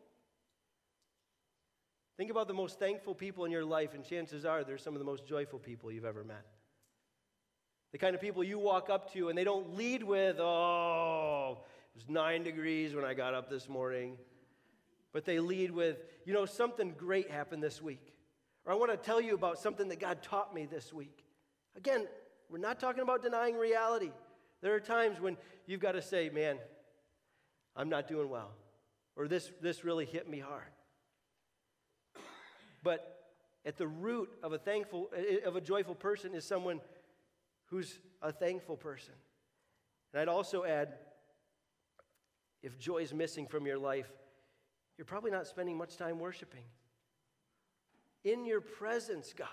Think 2.17 2.29
about 2.29 2.47
the 2.47 2.53
most 2.53 2.77
thankful 2.77 3.15
people 3.15 3.45
in 3.45 3.51
your 3.51 3.65
life, 3.65 3.93
and 3.93 4.03
chances 4.05 4.45
are 4.45 4.63
they're 4.63 4.77
some 4.77 4.93
of 4.93 4.99
the 4.99 5.05
most 5.05 5.25
joyful 5.25 5.59
people 5.59 5.91
you've 5.91 6.05
ever 6.05 6.23
met. 6.23 6.45
The 7.91 7.97
kind 7.97 8.15
of 8.15 8.21
people 8.21 8.43
you 8.43 8.59
walk 8.59 8.89
up 8.89 9.13
to 9.13 9.29
and 9.29 9.37
they 9.37 9.43
don't 9.43 9.75
lead 9.75 10.03
with, 10.03 10.39
oh, 10.39 11.59
it 11.95 11.99
was 11.99 12.09
nine 12.09 12.43
degrees 12.43 12.95
when 12.95 13.05
I 13.05 13.13
got 13.13 13.33
up 13.33 13.49
this 13.49 13.69
morning. 13.69 14.17
But 15.11 15.25
they 15.25 15.39
lead 15.39 15.69
with, 15.69 15.97
you 16.25 16.33
know, 16.33 16.45
something 16.45 16.95
great 16.97 17.29
happened 17.29 17.61
this 17.61 17.81
week. 17.81 18.13
Or 18.65 18.73
I 18.73 18.75
want 18.75 18.91
to 18.91 18.97
tell 18.97 19.21
you 19.21 19.35
about 19.35 19.59
something 19.59 19.89
that 19.89 19.99
God 19.99 20.23
taught 20.23 20.55
me 20.55 20.65
this 20.65 20.91
week. 20.91 21.23
Again, 21.77 22.07
we're 22.49 22.57
not 22.57 22.79
talking 22.79 23.03
about 23.03 23.21
denying 23.21 23.55
reality. 23.55 24.11
There 24.61 24.73
are 24.73 24.79
times 24.79 25.19
when 25.19 25.37
you've 25.67 25.81
got 25.81 25.91
to 25.91 26.01
say, 26.01 26.29
man, 26.29 26.57
I'm 27.75 27.89
not 27.89 28.07
doing 28.07 28.29
well. 28.29 28.51
Or 29.15 29.27
this, 29.27 29.51
this 29.61 29.83
really 29.83 30.05
hit 30.05 30.27
me 30.27 30.39
hard. 30.39 30.72
But 32.83 33.31
at 33.65 33.77
the 33.77 33.87
root 33.87 34.29
of 34.43 34.53
a 34.53 34.57
thankful, 34.57 35.09
eh, 35.15 35.37
of 35.45 35.55
a 35.55 35.61
joyful 35.61 35.95
person 35.95 36.35
is 36.35 36.45
someone 36.45 36.81
who's 37.67 37.99
a 38.21 38.31
thankful 38.31 38.77
person. 38.77 39.13
And 40.11 40.21
I'd 40.21 40.27
also 40.27 40.63
add 40.63 40.95
if 42.61 42.77
joy 42.77 42.99
is 42.99 43.13
missing 43.13 43.47
from 43.47 43.65
your 43.65 43.77
life, 43.77 44.11
you're 44.97 45.05
probably 45.05 45.31
not 45.31 45.47
spending 45.47 45.77
much 45.77 45.97
time 45.97 46.19
worshiping. 46.19 46.63
In 48.23 48.45
your 48.45 48.61
presence, 48.61 49.33
God, 49.35 49.47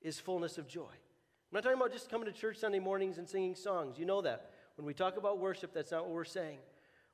is 0.00 0.18
fullness 0.18 0.58
of 0.58 0.66
joy. 0.66 0.82
I'm 0.82 1.52
not 1.52 1.62
talking 1.62 1.78
about 1.78 1.92
just 1.92 2.10
coming 2.10 2.26
to 2.26 2.32
church 2.32 2.56
Sunday 2.56 2.80
mornings 2.80 3.18
and 3.18 3.28
singing 3.28 3.54
songs. 3.54 3.98
You 3.98 4.06
know 4.06 4.22
that. 4.22 4.50
When 4.76 4.86
we 4.86 4.94
talk 4.94 5.16
about 5.16 5.38
worship, 5.38 5.72
that's 5.72 5.92
not 5.92 6.04
what 6.04 6.12
we're 6.12 6.24
saying. 6.24 6.58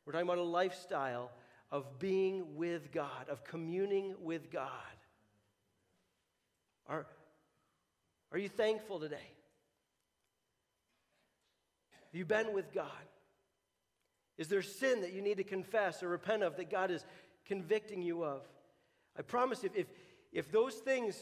We're 0.05 0.13
talking 0.13 0.27
about 0.27 0.39
a 0.39 0.43
lifestyle 0.43 1.31
of 1.71 1.99
being 1.99 2.57
with 2.57 2.91
God, 2.93 3.29
of 3.29 3.45
communing 3.45 4.15
with 4.21 4.51
God. 4.51 4.71
Are, 6.89 7.07
are 8.33 8.39
you 8.39 8.49
thankful 8.49 9.01
today? 9.01 9.29
Have 11.91 12.19
you 12.19 12.25
been 12.25 12.53
with 12.53 12.73
God? 12.73 12.87
Is 14.39 14.49
there 14.49 14.63
sin 14.63 15.03
that 15.03 15.13
you 15.13 15.23
need 15.23 15.37
to 15.37 15.45
confess 15.45 16.03
or 16.03 16.09
repent 16.09 16.43
of 16.43 16.57
that 16.57 16.71
God 16.71 16.91
is 16.91 17.05
convicting 17.47 18.03
you 18.03 18.25
of? 18.25 18.43
I 19.19 19.23
promise 19.23 19.65
if, 19.65 19.75
if, 19.77 19.87
if 20.33 20.51
those 20.51 20.75
things 20.75 21.19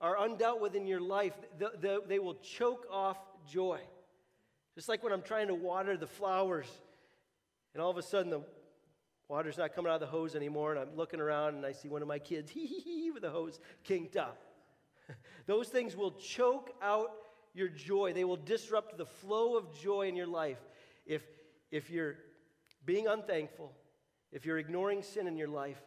are 0.00 0.16
undealt 0.16 0.60
with 0.60 0.74
in 0.74 0.86
your 0.86 1.00
life, 1.00 1.34
the, 1.58 1.72
the, 1.80 2.02
they 2.06 2.18
will 2.18 2.34
choke 2.34 2.86
off 2.90 3.18
joy. 3.50 3.80
Just 4.74 4.88
like 4.88 5.02
when 5.02 5.12
I'm 5.12 5.22
trying 5.22 5.48
to 5.48 5.54
water 5.54 5.96
the 5.96 6.06
flowers, 6.06 6.68
and 7.74 7.82
all 7.82 7.90
of 7.90 7.96
a 7.96 8.02
sudden 8.02 8.30
the 8.30 8.42
water's 9.28 9.58
not 9.58 9.74
coming 9.74 9.90
out 9.90 9.96
of 9.96 10.00
the 10.00 10.06
hose 10.06 10.34
anymore, 10.34 10.72
and 10.72 10.80
I'm 10.80 10.96
looking 10.96 11.20
around 11.20 11.54
and 11.54 11.66
I 11.66 11.72
see 11.72 11.88
one 11.88 12.02
of 12.02 12.08
my 12.08 12.18
kids, 12.18 12.50
hee 12.52 12.66
hee 12.66 12.80
hee, 12.80 13.10
with 13.10 13.22
the 13.22 13.30
hose 13.30 13.58
kinked 13.84 14.16
up. 14.16 14.38
Those 15.46 15.68
things 15.68 15.96
will 15.96 16.12
choke 16.12 16.70
out 16.82 17.10
your 17.54 17.68
joy. 17.68 18.12
They 18.12 18.24
will 18.24 18.36
disrupt 18.36 18.96
the 18.96 19.06
flow 19.06 19.56
of 19.56 19.78
joy 19.80 20.08
in 20.08 20.16
your 20.16 20.26
life. 20.26 20.58
If, 21.06 21.22
if 21.70 21.90
you're 21.90 22.16
being 22.84 23.06
unthankful, 23.06 23.72
if 24.32 24.46
you're 24.46 24.58
ignoring 24.58 25.02
sin 25.02 25.26
in 25.26 25.36
your 25.36 25.48
life, 25.48 25.82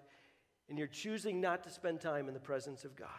and 0.69 0.77
you're 0.77 0.87
choosing 0.87 1.41
not 1.41 1.63
to 1.63 1.69
spend 1.69 2.01
time 2.01 2.27
in 2.27 2.33
the 2.33 2.39
presence 2.39 2.85
of 2.85 2.95
God. 2.95 3.09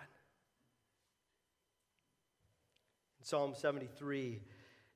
In 3.21 3.27
Psalm 3.27 3.55
73, 3.55 4.41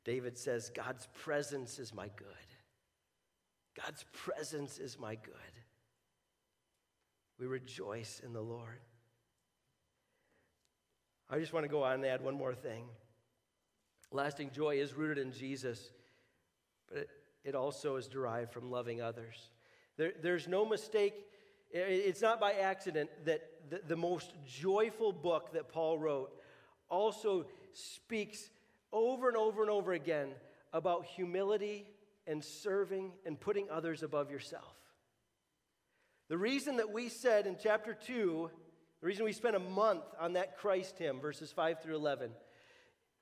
David 0.04 0.38
says, 0.38 0.70
God's 0.74 1.06
presence 1.22 1.78
is 1.78 1.94
my 1.94 2.08
good. 2.16 2.26
God's 3.84 4.04
presence 4.12 4.78
is 4.78 4.98
my 4.98 5.14
good. 5.14 5.34
We 7.38 7.46
rejoice 7.46 8.20
in 8.24 8.32
the 8.32 8.40
Lord. 8.40 8.80
I 11.30 11.38
just 11.38 11.52
want 11.52 11.64
to 11.64 11.68
go 11.68 11.82
on 11.82 11.94
and 11.94 12.06
add 12.06 12.22
one 12.22 12.34
more 12.34 12.54
thing. 12.54 12.84
Lasting 14.10 14.50
joy 14.52 14.80
is 14.80 14.94
rooted 14.94 15.18
in 15.18 15.32
Jesus, 15.32 15.90
but 16.90 17.06
it, 17.44 17.54
also 17.54 17.96
is 17.96 18.06
derived 18.06 18.52
from 18.52 18.70
loving 18.70 19.02
others. 19.02 19.50
There, 19.98 20.12
there's 20.22 20.48
no 20.48 20.64
mistake, 20.64 21.14
it's 21.70 22.22
not 22.22 22.40
by 22.40 22.52
accident 22.52 23.10
that 23.26 23.42
the, 23.68 23.82
the 23.86 23.96
most 23.96 24.32
joyful 24.46 25.12
book 25.12 25.52
that 25.52 25.68
Paul 25.68 25.98
wrote 25.98 26.30
also 26.88 27.44
speaks 27.74 28.48
over 28.90 29.28
and 29.28 29.36
over 29.36 29.60
and 29.60 29.70
over 29.70 29.92
again 29.92 30.30
about 30.72 31.04
humility 31.04 31.86
and 32.26 32.42
serving 32.42 33.12
and 33.26 33.38
putting 33.38 33.68
others 33.70 34.02
above 34.02 34.30
yourself. 34.30 34.74
The 36.28 36.38
reason 36.38 36.76
that 36.76 36.90
we 36.90 37.10
said 37.10 37.46
in 37.46 37.56
chapter 37.62 37.94
2, 37.94 38.50
the 39.00 39.06
reason 39.06 39.24
we 39.24 39.32
spent 39.32 39.56
a 39.56 39.60
month 39.60 40.04
on 40.18 40.32
that 40.32 40.56
Christ 40.58 40.98
hymn, 40.98 41.20
verses 41.20 41.52
5 41.52 41.82
through 41.82 41.96
11, 41.96 42.30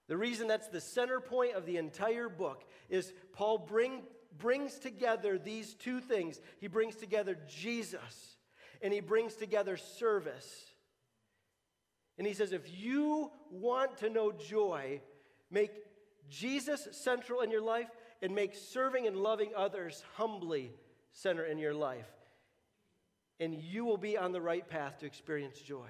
the 0.09 0.17
reason 0.17 0.47
that's 0.47 0.69
the 0.69 0.81
center 0.81 1.21
point 1.21 1.55
of 1.55 1.67
the 1.67 1.77
entire 1.77 2.29
book 2.29 2.65
is 2.89 3.13
Paul 3.33 3.59
bring, 3.59 4.03
brings 4.39 4.79
together 4.79 5.39
these 5.39 5.75
two 5.75 6.01
things. 6.01 6.41
He 6.61 6.69
brings 6.69 6.95
together 6.95 7.37
Jesus 7.49 8.37
and 8.81 8.93
he 8.93 9.01
brings 9.01 9.35
together 9.35 9.77
service. 9.77 10.65
And 12.19 12.27
he 12.27 12.35
says, 12.35 12.53
if 12.53 12.63
you 12.79 13.31
want 13.51 13.99
to 13.99 14.09
know 14.09 14.33
joy, 14.33 15.01
make 15.51 15.73
Jesus 16.31 16.89
central 16.93 17.41
in 17.41 17.51
your 17.51 17.63
life 17.63 17.91
and 18.23 18.35
make 18.35 18.55
serving 18.55 19.07
and 19.07 19.17
loving 19.17 19.51
others 19.57 20.03
humbly 20.15 20.73
center 21.13 21.45
in 21.45 21.59
your 21.59 21.75
life. 21.75 22.07
And 23.39 23.55
you 23.55 23.85
will 23.85 23.99
be 23.99 24.17
on 24.17 24.33
the 24.33 24.41
right 24.41 24.67
path 24.67 24.99
to 24.99 25.07
experience 25.07 25.59
joy. 25.59 25.89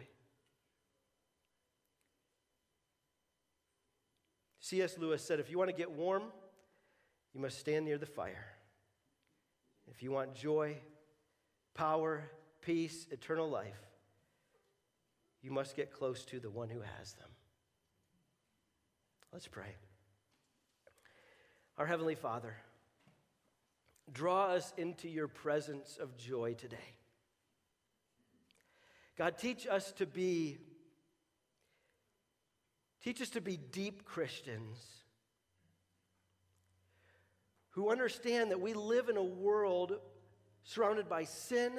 C.S. 4.61 4.99
Lewis 4.99 5.23
said, 5.23 5.39
if 5.39 5.49
you 5.49 5.59
want 5.59 5.71
to 5.71 5.77
get 5.77 5.93
warm, 5.93 6.25
you 7.33 7.41
must 7.41 7.59
stand 7.59 7.85
near 7.85 7.99
the 7.99 8.07
fire. 8.07 8.47
If 9.89 10.03
you 10.03 10.11
want 10.11 10.35
joy, 10.35 10.77
power, 11.75 12.25
peace, 12.63 13.07
eternal 13.13 13.49
life, 13.49 13.79
you 15.43 15.53
must 15.53 15.77
get 15.77 15.93
close 15.93 16.25
to 16.25 16.41
the 16.41 16.51
one 16.51 16.69
who 16.69 16.81
has 16.81 17.13
them. 17.13 17.29
Let's 19.33 19.47
pray. 19.47 19.77
Our 21.79 21.87
Heavenly 21.87 22.17
Father, 22.17 22.57
draw 24.13 24.47
us 24.47 24.73
into 24.77 25.09
your 25.09 25.29
presence 25.29 25.99
of 26.01 26.17
joy 26.17 26.55
today. 26.55 26.96
God, 29.17 29.39
teach 29.39 29.67
us 29.67 29.93
to 29.93 30.07
be 30.07 30.59
teach 33.03 33.23
us 33.23 33.31
to 33.31 33.41
be 33.41 33.57
deep 33.57 34.05
Christians 34.05 34.79
who 37.71 37.91
understand 37.91 38.51
that 38.51 38.61
we 38.61 38.75
live 38.75 39.09
in 39.09 39.17
a 39.17 39.23
world 39.23 39.99
surrounded 40.65 41.09
by 41.09 41.25
sin 41.25 41.73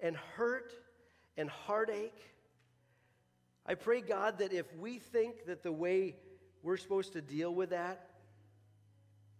and 0.00 0.16
hurt 0.16 0.72
and 1.36 1.50
heartache. 1.50 2.18
I 3.66 3.74
pray, 3.74 4.00
God, 4.00 4.38
that 4.38 4.52
if 4.52 4.74
we 4.76 4.98
think 4.98 5.46
that 5.46 5.62
the 5.62 5.72
way 5.72 6.16
we're 6.62 6.76
supposed 6.76 7.12
to 7.12 7.20
deal 7.20 7.54
with 7.54 7.70
that 7.70 8.08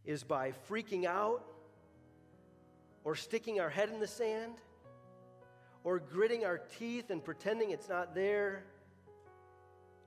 is 0.05 0.23
by 0.23 0.53
freaking 0.69 1.05
out 1.05 1.45
or 3.05 3.15
sticking 3.15 3.61
our 3.61 3.71
head 3.71 3.89
in 3.89 4.01
the 4.01 4.07
sand 4.07 4.55
or 5.89 5.99
gritting 5.99 6.45
our 6.45 6.59
teeth 6.59 7.09
and 7.09 7.25
pretending 7.25 7.71
it's 7.71 7.89
not 7.89 8.15
there. 8.15 8.63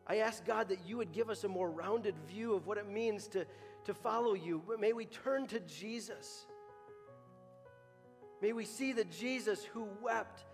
I 0.05 0.17
ask 0.17 0.45
God 0.45 0.69
that 0.69 0.85
you 0.85 0.97
would 0.97 1.11
give 1.11 1.27
us 1.31 1.43
a 1.43 1.47
more 1.47 1.71
rounded 1.71 2.13
view 2.27 2.53
of 2.53 2.67
what 2.67 2.77
it 2.77 2.87
means 2.87 3.27
to, 3.29 3.47
to 3.85 3.93
follow 3.95 4.35
you. 4.35 4.61
May 4.79 4.93
we 4.93 5.05
turn 5.05 5.47
to 5.47 5.59
Jesus. 5.61 6.45
May 8.43 8.53
we 8.53 8.63
see 8.63 8.93
the 8.93 9.05
Jesus 9.05 9.65
who 9.65 9.87
wept 10.03 10.45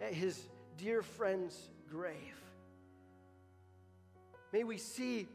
at 0.00 0.14
his 0.14 0.48
dear 0.78 1.02
friend's 1.02 1.68
grave. 1.90 2.42
May 4.50 4.64
we 4.64 4.78
see 4.78 5.28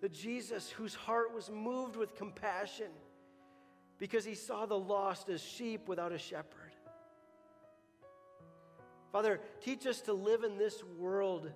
the 0.00 0.08
Jesus 0.08 0.70
whose 0.70 0.94
heart 0.94 1.34
was 1.34 1.50
moved 1.50 1.96
with 1.96 2.14
compassion 2.14 2.88
because 4.00 4.24
he 4.24 4.34
saw 4.34 4.66
the 4.66 4.78
lost 4.78 5.28
as 5.28 5.40
sheep 5.40 5.86
without 5.86 6.10
a 6.10 6.18
shepherd. 6.18 6.72
Father, 9.12 9.40
teach 9.60 9.86
us 9.86 10.00
to 10.02 10.12
live 10.12 10.42
in 10.42 10.56
this 10.56 10.82
world 10.98 11.50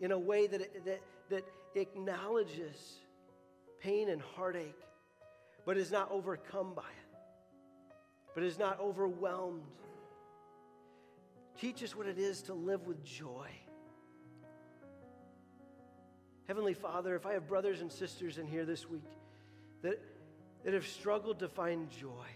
in 0.00 0.12
a 0.12 0.18
way 0.18 0.46
that, 0.46 0.84
that, 0.84 1.02
that 1.30 1.44
acknowledges 1.74 2.98
pain 3.80 4.10
and 4.10 4.20
heartache, 4.20 4.78
but 5.64 5.78
is 5.78 5.90
not 5.90 6.10
overcome 6.10 6.74
by 6.74 6.82
it, 6.82 7.16
but 8.34 8.44
is 8.44 8.58
not 8.58 8.78
overwhelmed. 8.78 9.62
Teach 11.58 11.82
us 11.82 11.96
what 11.96 12.06
it 12.06 12.18
is 12.18 12.42
to 12.42 12.54
live 12.54 12.86
with 12.86 13.02
joy. 13.02 13.48
Heavenly 16.46 16.74
Father, 16.74 17.16
if 17.16 17.24
I 17.24 17.32
have 17.32 17.48
brothers 17.48 17.80
and 17.80 17.90
sisters 17.90 18.36
in 18.36 18.46
here 18.46 18.66
this 18.66 18.88
week 18.88 19.10
that, 19.82 20.00
that 20.66 20.74
have 20.74 20.84
struggled 20.84 21.38
to 21.38 21.48
find 21.48 21.88
joy, 21.92 22.26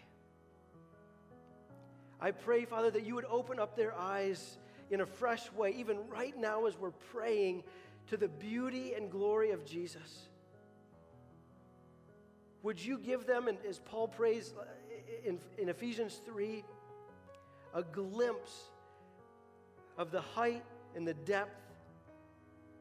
I 2.20 2.30
pray, 2.30 2.64
Father, 2.64 2.88
that 2.92 3.04
you 3.04 3.16
would 3.16 3.24
open 3.24 3.58
up 3.58 3.74
their 3.76 3.92
eyes 3.98 4.56
in 4.88 5.00
a 5.00 5.06
fresh 5.06 5.50
way, 5.52 5.74
even 5.78 5.98
right 6.08 6.38
now 6.38 6.66
as 6.66 6.78
we're 6.78 6.92
praying 7.12 7.64
to 8.06 8.16
the 8.16 8.28
beauty 8.28 8.94
and 8.94 9.10
glory 9.10 9.50
of 9.50 9.66
Jesus. 9.66 10.28
Would 12.62 12.80
you 12.80 12.98
give 12.98 13.26
them, 13.26 13.48
and 13.48 13.58
as 13.68 13.80
Paul 13.80 14.06
prays 14.06 14.54
uh, 14.56 14.64
in, 15.24 15.40
in 15.58 15.68
Ephesians 15.68 16.20
3, 16.24 16.62
a 17.74 17.82
glimpse 17.82 18.66
of 19.98 20.12
the 20.12 20.20
height 20.20 20.62
and 20.94 21.04
the 21.04 21.14
depth 21.14 21.60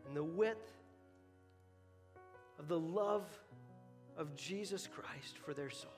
and 0.06 0.16
the 0.16 0.24
width 0.24 0.72
of 2.60 2.68
the 2.68 2.80
love 2.80 3.26
of 4.20 4.36
Jesus 4.36 4.86
Christ 4.86 5.38
for 5.44 5.54
their 5.56 5.70
souls. 5.70 5.94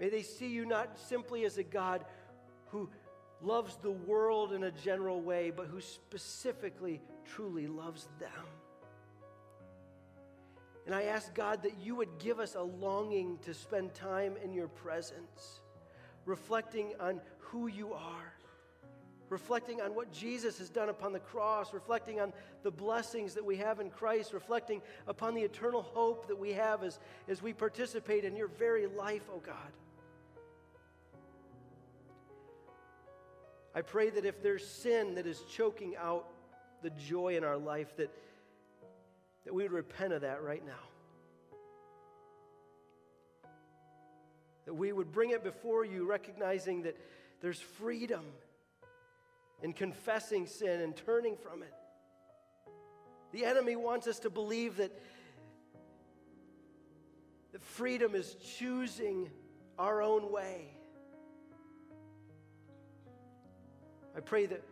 May 0.00 0.10
they 0.10 0.22
see 0.22 0.48
you 0.48 0.66
not 0.66 0.98
simply 0.98 1.44
as 1.44 1.56
a 1.58 1.62
God 1.62 2.04
who 2.66 2.90
loves 3.40 3.76
the 3.76 3.90
world 3.92 4.52
in 4.52 4.64
a 4.64 4.70
general 4.70 5.20
way, 5.20 5.52
but 5.54 5.66
who 5.66 5.80
specifically, 5.80 7.00
truly 7.24 7.66
loves 7.66 8.08
them. 8.18 8.46
And 10.86 10.94
I 10.94 11.04
ask 11.04 11.32
God 11.34 11.62
that 11.62 11.78
you 11.80 11.94
would 11.94 12.18
give 12.18 12.40
us 12.40 12.56
a 12.56 12.62
longing 12.62 13.38
to 13.42 13.54
spend 13.54 13.94
time 13.94 14.34
in 14.42 14.52
your 14.52 14.68
presence, 14.68 15.60
reflecting 16.24 16.94
on 16.98 17.20
who 17.38 17.68
you 17.68 17.92
are 17.92 18.32
reflecting 19.30 19.80
on 19.80 19.94
what 19.94 20.12
Jesus 20.12 20.58
has 20.58 20.68
done 20.68 20.88
upon 20.88 21.12
the 21.12 21.20
cross, 21.20 21.72
reflecting 21.72 22.20
on 22.20 22.32
the 22.64 22.70
blessings 22.70 23.32
that 23.34 23.44
we 23.44 23.56
have 23.56 23.80
in 23.80 23.88
Christ, 23.88 24.32
reflecting 24.32 24.82
upon 25.06 25.34
the 25.34 25.40
eternal 25.40 25.82
hope 25.82 26.26
that 26.26 26.38
we 26.38 26.52
have 26.52 26.82
as, 26.82 26.98
as 27.28 27.40
we 27.40 27.52
participate 27.52 28.24
in 28.24 28.36
your 28.36 28.48
very 28.48 28.86
life, 28.86 29.22
oh 29.32 29.38
God. 29.38 29.54
I 33.72 33.82
pray 33.82 34.10
that 34.10 34.24
if 34.24 34.42
there's 34.42 34.66
sin 34.66 35.14
that 35.14 35.26
is 35.26 35.40
choking 35.54 35.94
out 35.96 36.26
the 36.82 36.90
joy 36.90 37.36
in 37.36 37.44
our 37.44 37.56
life, 37.56 37.96
that, 37.98 38.10
that 39.44 39.54
we 39.54 39.62
would 39.62 39.70
repent 39.70 40.12
of 40.12 40.22
that 40.22 40.42
right 40.42 40.66
now. 40.66 40.72
That 44.66 44.74
we 44.74 44.92
would 44.92 45.12
bring 45.12 45.30
it 45.30 45.44
before 45.44 45.84
you, 45.84 46.04
recognizing 46.04 46.82
that 46.82 46.96
there's 47.40 47.60
freedom 47.60 48.24
in 49.62 49.72
confessing 49.72 50.46
sin 50.46 50.80
and 50.80 50.96
turning 50.96 51.36
from 51.36 51.62
it. 51.62 51.72
The 53.32 53.44
enemy 53.44 53.76
wants 53.76 54.06
us 54.06 54.18
to 54.20 54.30
believe 54.30 54.76
that, 54.78 54.90
that 57.52 57.62
freedom 57.62 58.14
is 58.14 58.34
choosing 58.34 59.30
our 59.78 60.02
own 60.02 60.32
way. 60.32 60.74
I 64.16 64.20
pray 64.20 64.46
that 64.46 64.62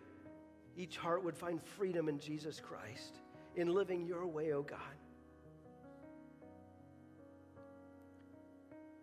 each 0.77 0.97
heart 0.97 1.25
would 1.25 1.37
find 1.37 1.63
freedom 1.63 2.09
in 2.09 2.19
Jesus 2.19 2.61
Christ, 2.61 3.21
in 3.57 3.73
living 3.73 4.07
your 4.07 4.27
way, 4.27 4.53
oh 4.53 4.63
God. 4.63 4.79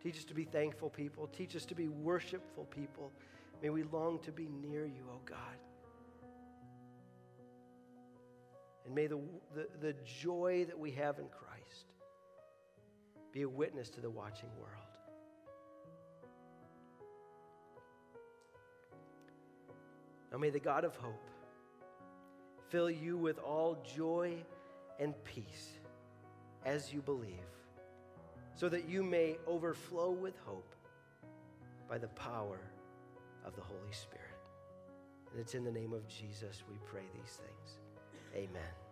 Teach 0.01 0.17
us 0.17 0.25
to 0.25 0.35
be 0.35 0.43
thankful 0.43 0.89
people. 0.89 1.27
Teach 1.27 1.55
us 1.55 1.65
to 1.65 1.75
be 1.75 1.87
worshipful 1.87 2.65
people. 2.65 3.11
May 3.63 3.71
we 3.71 3.83
long 3.83 4.19
to 4.19 4.31
be 4.31 4.47
near 4.47 4.85
you, 4.85 5.03
oh 5.11 5.19
God. 5.25 5.37
And 8.85 8.93
may 8.93 9.07
the, 9.07 9.19
the, 9.53 9.67
the 9.81 9.95
joy 10.21 10.65
that 10.67 10.77
we 10.77 10.91
have 10.91 11.17
in 11.19 11.25
Christ 11.25 11.85
be 13.31 13.41
a 13.41 13.49
witness 13.49 13.89
to 13.89 14.01
the 14.01 14.09
watching 14.09 14.49
world. 14.59 14.71
Now 20.31 20.37
may 20.37 20.49
the 20.49 20.59
God 20.59 20.83
of 20.83 20.95
hope 20.97 21.29
fill 22.69 22.89
you 22.89 23.17
with 23.17 23.39
all 23.39 23.77
joy 23.95 24.35
and 24.99 25.13
peace 25.23 25.79
as 26.65 26.93
you 26.93 27.01
believe, 27.01 27.31
so 28.55 28.67
that 28.69 28.89
you 28.89 29.03
may 29.03 29.37
overflow 29.47 30.11
with 30.11 30.37
hope 30.45 30.75
by 31.89 31.97
the 31.97 32.07
power 32.09 32.59
of 33.45 33.55
the 33.55 33.61
Holy 33.61 33.91
Spirit. 33.91 34.21
And 35.31 35.39
it's 35.39 35.53
in 35.53 35.63
the 35.63 35.71
name 35.71 35.93
of 35.93 36.07
Jesus 36.07 36.63
we 36.69 36.75
pray 36.85 37.03
these 37.13 37.33
things. 37.33 37.84
Amen. 38.35 38.84